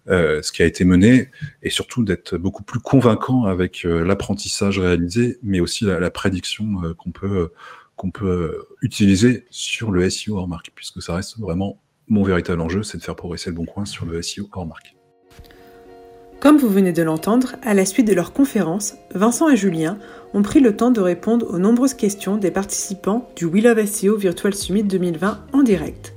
[0.08, 1.32] euh, ce qui a été mené
[1.64, 6.84] et surtout d'être beaucoup plus convaincant avec euh, l'apprentissage réalisé, mais aussi la, la prédiction
[6.84, 7.52] euh, qu'on peut
[7.96, 12.84] qu'on peut utiliser sur le SEO hors marque, puisque ça reste vraiment mon véritable enjeu,
[12.84, 14.95] c'est de faire progresser le bon coin sur le SEO hors marque.
[16.40, 19.98] Comme vous venez de l'entendre, à la suite de leur conférence, Vincent et Julien
[20.34, 24.18] ont pris le temps de répondre aux nombreuses questions des participants du We Love SEO
[24.18, 26.14] Virtual Summit 2020 en direct.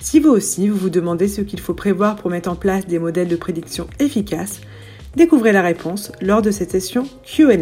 [0.00, 2.98] Si vous aussi vous vous demandez ce qu'il faut prévoir pour mettre en place des
[2.98, 4.60] modèles de prédiction efficaces,
[5.16, 7.56] découvrez la réponse lors de cette session QA.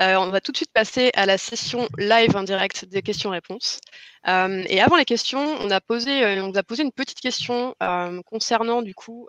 [0.00, 3.80] Euh, on va tout de suite passer à la session live en direct des questions-réponses.
[4.28, 7.20] Euh, et avant les questions, on a posé, euh, on vous a posé une petite
[7.20, 7.74] question
[8.26, 9.28] concernant du coup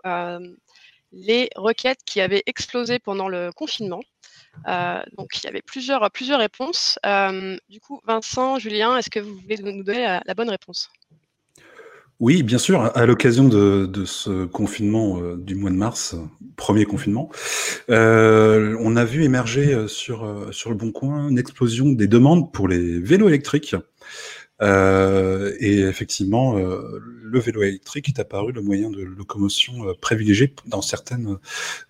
[1.12, 4.00] les requêtes qui avaient explosé pendant le confinement.
[4.66, 6.00] donc, il y avait plusieurs,
[6.38, 6.98] réponses.
[7.68, 10.90] du coup, Vincent, Julien, est-ce que vous voulez nous donner la bonne réponse?
[12.20, 12.94] Oui, bien sûr.
[12.94, 16.14] À l'occasion de, ce confinement euh, du mois de mars,
[16.54, 17.30] premier confinement,
[17.88, 22.68] euh, on a vu émerger euh, sur le Bon Coin une explosion des demandes pour
[22.68, 23.74] les vélos électriques.
[24.60, 31.38] Et effectivement, le vélo électrique est apparu le moyen de locomotion privilégié dans certaines,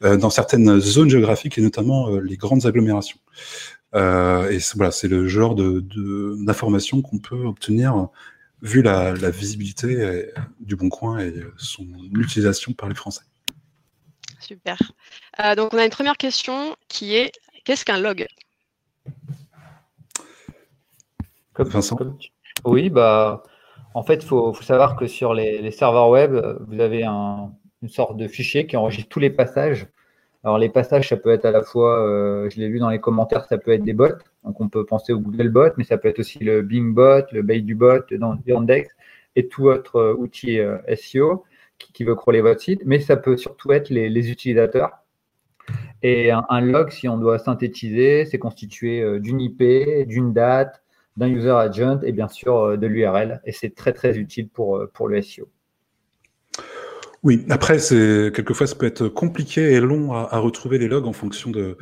[0.00, 3.18] dans certaines zones géographiques et notamment les grandes agglomérations.
[3.94, 5.84] et voilà, c'est le genre de
[6.44, 8.08] d'informations qu'on peut obtenir
[8.62, 10.26] vu la, visibilité euh,
[10.60, 13.22] du Bon Coin et son utilisation par les Français.
[14.38, 14.76] Super.
[15.40, 17.32] Euh, donc on a une première question qui est
[17.64, 18.26] qu'est-ce qu'un log?
[21.58, 21.98] Vincent?
[22.64, 23.42] Oui, bah,
[23.94, 26.32] en fait, il faut, savoir que sur les, serveurs web,
[26.66, 29.86] vous avez une sorte de fichier qui enregistre tous les passages
[30.42, 32.98] alors les passages, ça peut être à la fois, euh, je l'ai lu dans les
[32.98, 34.08] commentaires, ça peut être des bots.
[34.44, 37.24] Donc on peut penser au Google Bot, mais ça peut être aussi le Bing Bot,
[37.32, 38.88] le Bot, le Yandex
[39.36, 41.44] et tout autre euh, outil euh, SEO
[41.78, 42.82] qui, veut crawler votre site.
[42.86, 44.92] Mais ça peut surtout être les, utilisateurs.
[46.02, 49.62] Et un, log, si on doit synthétiser, c'est constitué d'une IP,
[50.06, 50.82] d'une date,
[51.16, 53.40] d'un user agent et bien sûr de l'URL.
[53.44, 55.48] Et c'est très très utile pour, pour le SEO.
[57.22, 61.50] Oui, après, quelquefois ça peut être compliqué et long à, retrouver les logs en fonction
[61.50, 61.76] de,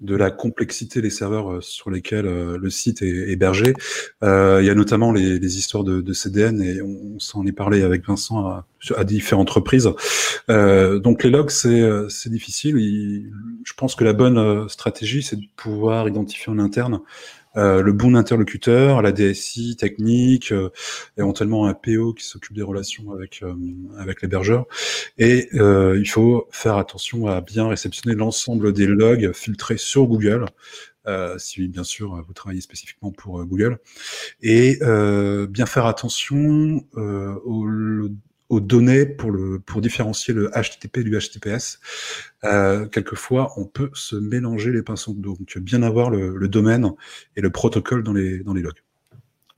[0.00, 3.74] de la complexité des serveurs euh, sur lesquels euh, le site est hébergé.
[4.22, 8.06] Euh, il y a notamment les, histoires de, CDN et on, s'en est parlé avec
[8.06, 9.90] Vincent à, différentes reprises.
[10.48, 12.76] Euh, donc les logs, c'est difficile.
[13.64, 17.00] je pense que la bonne stratégie, c'est de pouvoir identifier en interne
[17.56, 20.70] euh, le bon interlocuteur, la DSI technique, euh,
[21.16, 23.54] éventuellement un PO qui s'occupe des relations avec euh,
[23.98, 24.66] avec l'hébergeur.
[25.18, 30.46] Et il faut faire attention à bien réceptionner l'ensemble des logs filtrés sur Google.
[31.38, 33.78] si bien sûr vous travaillez spécifiquement pour Google,
[34.42, 34.78] et
[35.48, 38.08] bien faire attention au
[38.48, 41.80] aux données pour, le, pour différencier le HTTP du HTTPS.
[42.44, 45.14] Euh, quelquefois, on peut se mélanger les pinceaux.
[45.14, 46.92] Donc, bien avoir le, domaine
[47.36, 48.82] et le protocole dans les, dans les logs.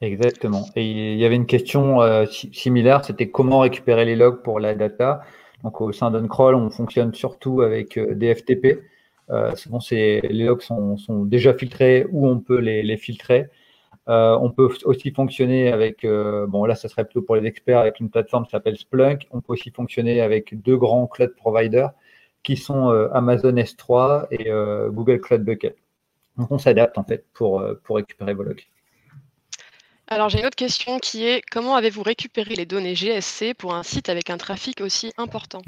[0.01, 0.67] Exactement.
[0.77, 4.75] Et il y avait une question euh, similaire, c'était comment récupérer les logs pour la
[4.75, 5.23] data.
[5.65, 8.83] Donc, au sein d'Uncrawl, on fonctionne surtout avec euh, des FTP.
[9.57, 13.49] souvent, les logs sont, sont, déjà filtrés ou on peut les, les filtrer.
[14.09, 17.79] Euh, on peut aussi fonctionner avec, euh, bon là, ça serait plutôt pour les experts,
[17.79, 19.27] avec une plateforme qui s'appelle Splunk.
[19.33, 21.91] On peut aussi fonctionner avec deux grands cloud providers
[22.45, 24.51] qui sont euh, Amazon S3 et
[24.91, 25.77] Google Cloud Bucket.
[26.37, 28.63] Donc on s'adapte en fait pour, pour récupérer vos logs.
[30.09, 33.83] Alors j'ai une autre question qui est comment avez-vous récupéré les données GSC pour un
[33.83, 35.63] site avec un trafic aussi important?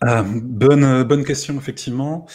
[0.00, 2.26] Bonne, bonne question, effectivement.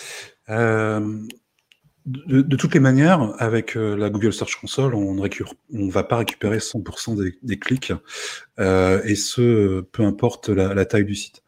[2.06, 6.58] De, toutes les manières, avec euh, la Google Search Console, on ne va pas récupérer
[6.58, 7.94] 100% des, clics,
[8.60, 11.44] euh, et ce, peu importe la, taille du site.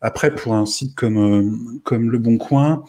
[0.00, 2.84] Après, pour un site comme, euh, comme Le Bon Coin,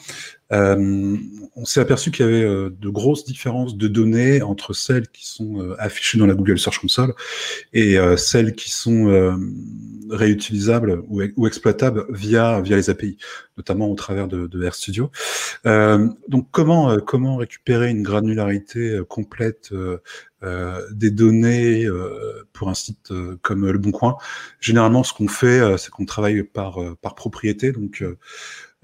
[0.52, 1.18] euh,
[1.56, 5.28] on s'est aperçu qu'il y avait euh, de grosses différences de données entre celles qui
[5.28, 7.14] sont euh, affichées dans la Google Search Console
[7.74, 9.38] et celles qui sont
[10.10, 13.18] réutilisables ou, exploitables via, via les API,
[13.58, 15.12] notamment au travers de, de RStudio.
[15.66, 19.74] donc comment, comment récupérer une granularité complète
[20.92, 21.88] des données
[22.54, 24.18] pour un site comme Le Bon Coin?
[24.60, 28.04] Généralement, ce qu'on fait, c'est qu'on travaille par, par propriété, donc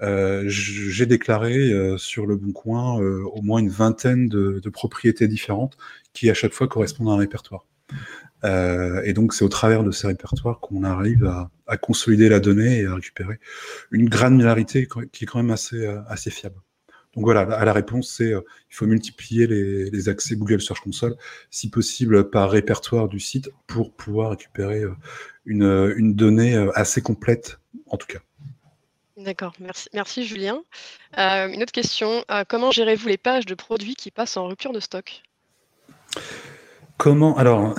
[0.02, 5.26] euh, j'ai déclaré euh, sur le Bon Coin euh, au moins une vingtaine de, propriétés
[5.26, 5.76] différentes
[6.12, 7.66] qui à chaque fois correspondent à un répertoire.
[8.44, 11.24] et donc c'est au travers de ces répertoires qu'on arrive
[11.66, 13.38] à, consolider la donnée et à récupérer
[13.90, 16.56] une granularité qui est quand même assez, assez fiable.
[17.14, 21.16] Donc voilà, la réponse, c'est il faut multiplier les, accès Google Search Console,
[21.50, 24.82] si possible par répertoire du site, pour pouvoir récupérer
[25.46, 28.20] une donnée assez complète, en tout cas.
[29.26, 30.62] D'accord, merci, merci Julien.
[31.18, 34.72] Euh, une autre question, euh, comment gérez-vous les pages de produits qui passent en rupture
[34.72, 35.20] de stock?
[36.96, 37.74] Comment Alors,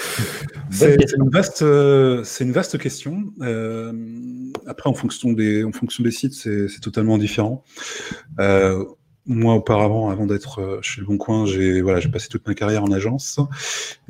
[0.70, 3.32] c'est une, vaste, euh, une vaste question.
[4.64, 7.64] après, en fonction des, en fonction des sites, c'est totalement différent.
[9.26, 12.92] moi, auparavant, avant d'être chez Le Bon Coin, j'ai voilà, passé toute ma carrière en
[12.92, 13.40] agence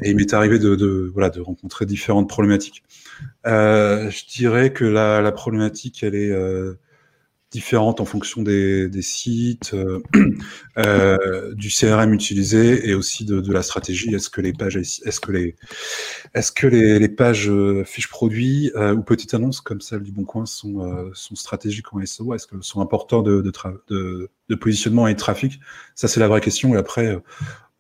[0.03, 2.83] et il m'est arrivé de, de, voilà, de rencontrer différentes problématiques.
[3.47, 6.79] Euh, je dirais que la, problématique, elle est, euh,
[7.51, 9.75] différentes en fonction des, sites,
[10.77, 14.15] du CRM utilisé et aussi de, la stratégie.
[14.15, 15.57] Est-ce que les pages, est-ce que les,
[16.35, 17.51] est-ce que les, pages
[17.87, 22.47] fiches produits ou petites annonces comme celle du Bon Coin sont, stratégiques en SEO Est-ce
[22.47, 25.61] qu'elles sont importantes de, de, de, positionnement et de trafic?
[25.97, 26.75] Ça, c'est la vraie question.
[26.75, 27.21] Et après,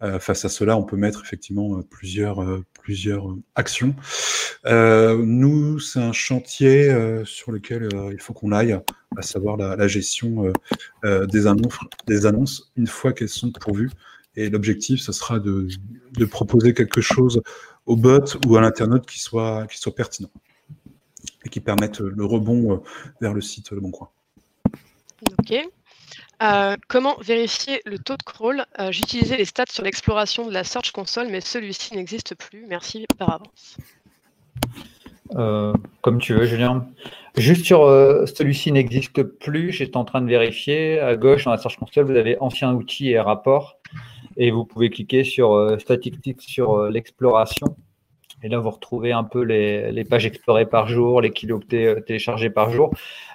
[0.02, 3.94] euh, face à cela, on peut mettre effectivement euh, plusieurs, euh, plusieurs actions.
[4.64, 6.94] nous, c'est un chantier
[7.24, 8.78] sur lequel il faut qu'on aille,
[9.16, 10.52] à savoir la, gestion
[11.04, 13.90] des, annonces, des annonces une fois qu'elles sont pourvues.
[14.36, 15.68] Et l'objectif, ce sera de,
[16.12, 17.42] de, proposer quelque chose
[17.86, 20.30] au bot ou à l'internaute qui soit, qui soit pertinent
[21.44, 22.82] et qui permette le rebond
[23.20, 24.10] vers le site Le Bon Coin.
[25.38, 25.54] Ok.
[26.42, 28.64] Euh, comment vérifier le taux de crawl?
[28.78, 32.64] Euh, J'utilisais les stats sur l'exploration de la Search Console, mais celui-ci n'existe plus.
[32.66, 33.76] Merci par avance.
[35.36, 36.86] Euh, comme tu veux, Julien.
[37.36, 40.98] Juste sur celui-ci n'existe plus, j'étais en train de vérifier.
[40.98, 43.76] À gauche, dans la Search Console, vous avez ancien outil et rapport.
[44.36, 47.76] Et vous pouvez cliquer sur statistiques sur l'exploration.
[48.42, 52.70] Et là, vous retrouvez un peu les, pages explorées par jour, les kilooctets téléchargés par
[52.70, 52.94] jour.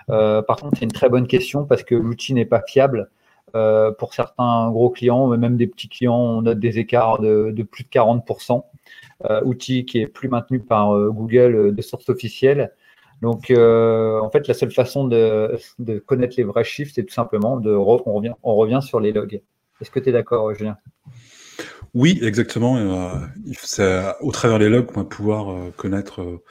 [0.10, 3.10] Euh, par contre, c'est une très bonne question parce que l'outil n'est pas fiable.
[3.56, 7.84] Euh, pour certains gros clients, même des petits clients, on note des écarts de, plus
[7.84, 8.64] de 40%.
[9.30, 12.74] Euh, outil qui est plus maintenu par Google de source officielle.
[13.22, 15.58] Donc, en fait, la seule façon de,
[16.06, 19.42] connaître les vrais chiffres, c'est tout simplement de on, revient, on revient sur les logs.
[19.82, 20.78] Est-ce que tu es d'accord, Julien
[21.96, 22.78] Oui, exactement.
[23.64, 26.42] c'est au travers des logs qu'on va pouvoir connaître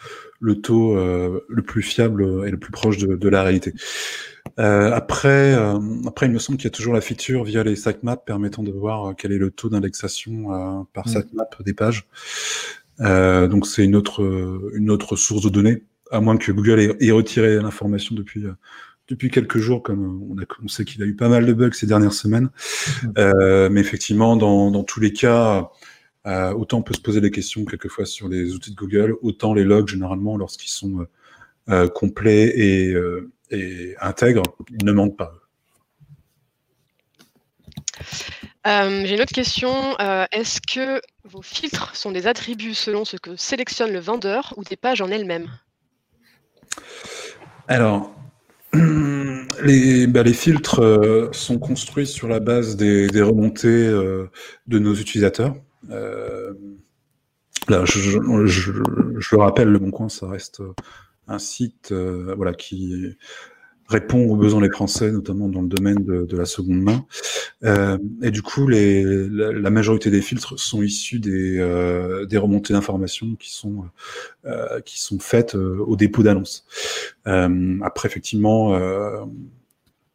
[0.44, 3.72] le taux euh, le plus fiable et le plus proche de, la réalité.
[4.58, 7.76] Euh, après, euh, après, il me semble qu'il y a toujours la feature via les
[7.76, 11.10] sitemaps permettant de voir quel est le taux d'indexation par mm.
[11.10, 12.06] sitemap des pages.
[12.98, 14.22] donc c'est une autre,
[14.74, 18.44] une autre source de données, à moins que Google ait, retiré l'information depuis
[19.08, 21.72] depuis quelques jours, comme on, a, on sait qu'il a eu pas mal de bugs
[21.72, 22.50] ces dernières semaines.
[23.02, 23.68] Mm.
[23.70, 25.70] mais effectivement, dans, dans tous les cas,
[26.26, 29.52] euh, autant on peut se poser des questions quelquefois sur les outils de Google, autant
[29.52, 31.08] les logs, généralement, lorsqu'ils sont euh,
[31.68, 32.94] euh, complets et,
[33.50, 35.34] et, intègres, ils ne manquent pas.
[38.64, 39.96] J'ai une autre question.
[39.98, 44.76] Est-ce que vos filtres sont des attributs selon ce que sélectionne le vendeur ou des
[44.76, 45.50] pages en elles-mêmes?
[47.68, 48.14] Alors,
[49.64, 50.80] les, bah, les, filtres
[51.32, 55.54] sont construits sur la base des, remontées de nos utilisateurs.
[55.90, 56.54] Euh,
[57.68, 60.62] là, je, le rappelle, Le Bon Coin, ça reste
[61.26, 63.16] un site euh, voilà, qui
[63.88, 67.04] répond aux besoins des Français, notamment dans le domaine de, la seconde main.
[67.64, 71.58] Euh, et du coup, les, la, majorité des filtres sont issus des,
[72.28, 73.84] des remontées d'informations qui sont
[74.84, 76.66] qui sont faites au dépôt d'annonces.
[77.24, 78.74] après, effectivement,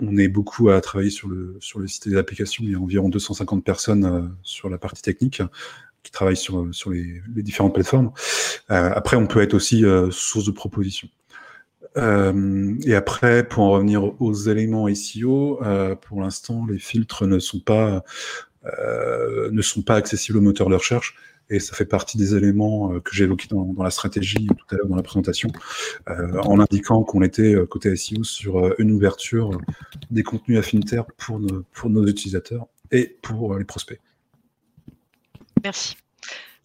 [0.02, 2.64] on est beaucoup à travailler sur le, sur le site des applications.
[2.64, 5.42] Il y a environ 250 personnes euh, sur la partie technique
[6.04, 8.12] qui travaillent sur, sur les, différentes plateformes.
[8.72, 11.10] Euh, après, on peut être aussi euh, source de propositions.
[12.86, 15.60] Et après, pour en revenir aux éléments SEO,
[16.02, 18.04] pour l'instant, les filtres ne sont pas
[18.66, 21.16] ne sont pas accessibles au moteur de recherche
[21.50, 24.78] et ça fait partie des éléments euh, que j'ai évoqués dans, la stratégie tout à
[24.78, 25.50] l'heure dans la présentation,
[26.10, 29.60] euh, en indiquant qu'on était euh, côté SEO sur une ouverture
[30.12, 31.42] des contenus affinitaires pour
[31.74, 34.00] pour nos utilisateurs et pour les prospects.
[35.64, 35.98] Merci.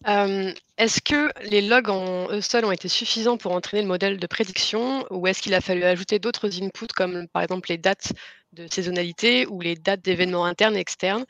[0.05, 4.27] Est-ce que les logs en eux seuls ont été suffisants pour entraîner le modèle de
[4.27, 8.13] prédiction ou est-ce qu'il a fallu ajouter d'autres inputs comme par exemple les dates
[8.53, 11.25] de saisonnalité ou les dates d'événements internes et externes?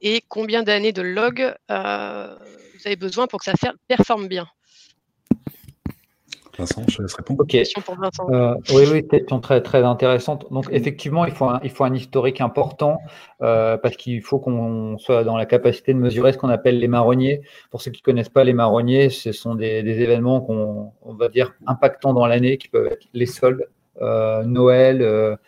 [0.00, 3.54] Et combien d'années de logs vous avez besoin pour que ça
[3.88, 4.46] performe bien?
[6.60, 7.42] Vincent, je laisse répondre.
[7.42, 7.54] Ok.
[7.54, 10.46] Euh, oui, oui, question très, très intéressante.
[10.50, 12.98] Donc, effectivement, il faut un, il faut un historique important
[13.42, 16.88] euh, parce qu'il faut qu'on soit dans la capacité de mesurer ce qu'on appelle les
[16.88, 17.42] marronniers.
[17.70, 21.28] Pour ceux qui ne connaissent pas les marronniers, ce sont des, événements qu'on on va
[21.28, 23.68] dire impactants dans l'année qui peuvent être les soldes,
[24.00, 25.38] euh, Noël,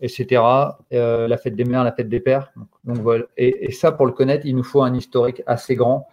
[0.00, 0.42] etc.
[0.90, 2.52] la fête des mères, la fête des pères.
[2.84, 3.24] Donc, voilà.
[3.36, 6.08] et, ça, pour le connaître, il nous faut un historique assez grand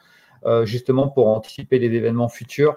[0.46, 2.76] euh, justement pour anticiper les événements futurs.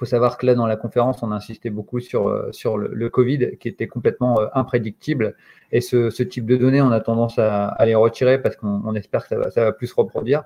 [0.00, 3.10] Faut savoir que là, dans la conférence, on a insisté beaucoup sur, euh, sur le,
[3.10, 5.36] Covid, qui était complètement euh, imprédictible.
[5.72, 9.28] Et ce, type de données, on a tendance à, les retirer parce qu'on espère que
[9.28, 10.44] ça va, va plus se reproduire.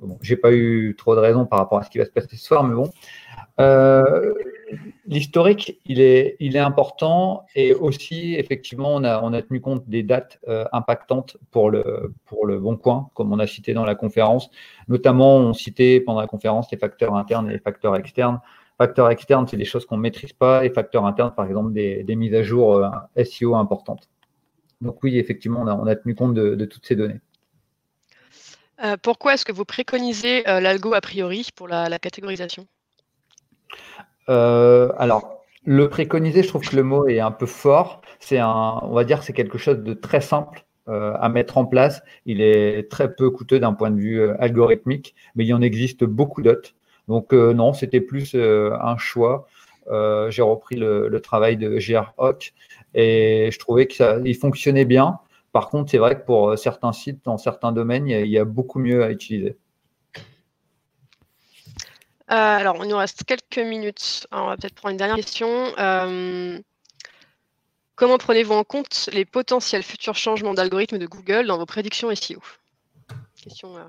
[0.00, 2.36] Bon, J'ai pas eu trop de raisons par rapport à ce qui va se passer
[2.36, 2.92] ce soir, mais bon.
[3.58, 4.34] Euh,
[5.08, 10.38] L'historique, il est, important et aussi, effectivement, on a, tenu compte des dates
[10.72, 14.48] impactantes pour le, pour le Bon Coin, comme on a cité dans la conférence.
[14.86, 18.40] Notamment, on citait pendant la conférence les facteurs internes et les facteurs externes.
[18.78, 22.02] Facteurs externes, c'est des choses qu'on ne maîtrise pas, et facteurs internes, par exemple, des,
[22.02, 24.08] des mises à jour euh, SEO importantes.
[24.80, 27.20] donc oui, effectivement, on a, tenu compte de, toutes ces données.
[29.02, 32.66] pourquoi est-ce que vous préconisez l'algo a priori pour la, catégorisation?
[34.26, 38.00] Alors, le préconiser, je trouve que le mot est un peu fort.
[38.18, 41.66] C'est un, on va dire, c'est quelque chose de très simple euh, à mettre en
[41.66, 42.02] place.
[42.26, 45.62] Il est très peu coûteux d'un point de vue euh, algorithmique, mais il y en
[45.62, 46.74] existe beaucoup d'autres.
[47.08, 49.46] Donc euh, non, c'était plus un choix.
[49.88, 52.52] J'ai repris le, travail de GR Hoc
[52.94, 55.18] et je trouvais qu'il fonctionnait bien.
[55.52, 58.78] Par contre, c'est vrai que pour certains sites, dans certains domaines, il y a beaucoup
[58.78, 59.56] mieux à utiliser.
[62.28, 64.26] alors, il nous reste quelques minutes.
[64.32, 65.74] on va peut-être prendre une dernière question.
[67.94, 72.42] Comment prenez-vous en compte les potentiels futurs changements d'algorithme de Google dans vos prédictions SEO
[73.36, 73.84] Question euh,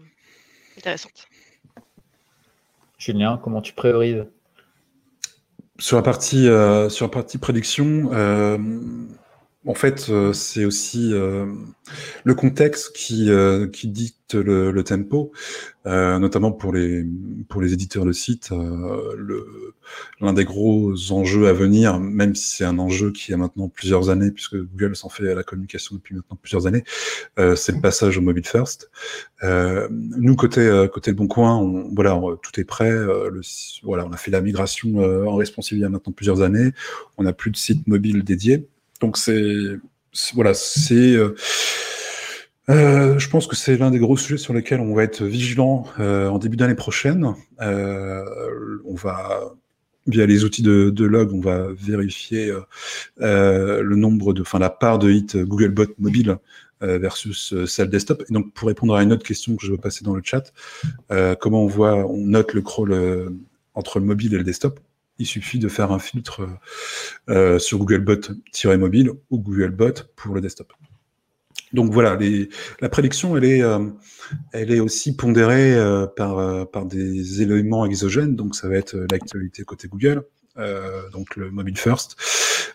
[0.77, 1.25] intéressante.
[3.05, 4.23] Julien, comment tu priorises?
[5.77, 8.57] Sur la partie, euh, sur la partie prédiction, euh,
[9.65, 11.45] en fait, euh, c'est aussi euh,
[12.25, 15.31] le contexte qui, euh, qui dicte le, le tempo,
[15.85, 17.05] notamment pour les,
[17.49, 18.49] pour les éditeurs de sites.
[20.21, 24.09] L'un des gros enjeux à venir, même si c'est un enjeu qui a maintenant plusieurs
[24.09, 26.83] années, puisque Google s'en fait à la communication depuis maintenant plusieurs années,
[27.37, 28.89] c'est le passage au mobile first.
[29.43, 32.89] nous, côté, côté Bon Coin, on, voilà, tout est prêt.
[32.89, 33.41] Le,
[33.83, 36.71] voilà, on a fait la migration en responsive il y a maintenant plusieurs années.
[37.17, 38.67] On n'a plus de site mobile dédié.
[39.03, 39.79] Donc c'est
[40.33, 41.35] voilà, c'est euh,
[42.69, 45.85] euh, je pense que c'est l'un des gros sujets sur lesquels on va être vigilant
[45.99, 47.35] euh, en début d'année prochaine.
[47.59, 49.41] on va
[50.07, 52.53] via les outils de, log, on va vérifier
[53.17, 56.37] le nombre de, la part de hits Googlebot mobile
[56.79, 58.23] versus celle desktop.
[58.29, 60.53] Et donc pour répondre à une autre question que je veux passer dans le chat,
[61.41, 63.33] comment on voit, on note le crawl
[63.73, 64.79] entre le mobile et le desktop?
[65.19, 66.47] Il suffit de faire un filtre
[67.29, 70.73] euh, sur Googlebot-mobile ou Googlebot pour le desktop.
[71.71, 72.17] Donc voilà,
[72.81, 73.79] la prédiction, elle est, euh,
[74.51, 79.63] elle est aussi pondérée euh, par, par des éléments exogènes, donc ça va être l'actualité
[79.63, 80.23] côté Google,
[81.11, 82.15] donc le mobile first,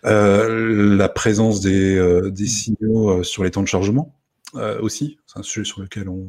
[0.03, 4.19] la présence des, des signaux sur les temps de chargement,
[4.55, 5.19] euh, aussi.
[5.27, 6.27] C'est un sujet sur lequel on,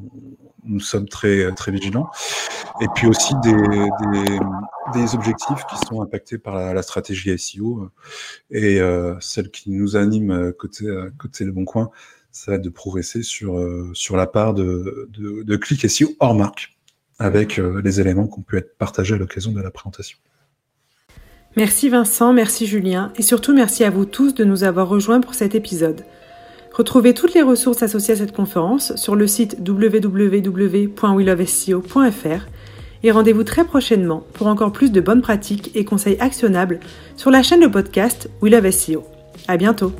[0.63, 2.09] nous sommes très, très vigilants.
[2.82, 7.80] Et puis aussi des, objectifs qui sont impactés par la, stratégie SEO.
[7.80, 7.89] Euh,
[8.51, 10.86] et euh, celle qui nous anime euh, côté,
[11.17, 11.89] côté Le Bon Coin,
[12.32, 13.59] ça va être de progresser sur,
[13.93, 16.78] sur la part de, de, de clics SEO hors marque,
[17.17, 20.20] avec les éléments qui ont pu être partagés à l'occasion de la présentation.
[21.57, 25.34] Merci Vincent, merci Julien, et surtout merci à vous tous de nous avoir rejoints pour
[25.34, 26.05] cet épisode.
[26.80, 32.48] Retrouvez toutes les ressources associées à cette conférence sur le site www.weloveseo.fr
[33.04, 36.80] et rendez-vous très prochainement pour encore plus de bonnes pratiques et conseils actionnables
[37.18, 39.04] sur la chaîne de podcast We Love SEO.
[39.50, 39.92] À bientôt!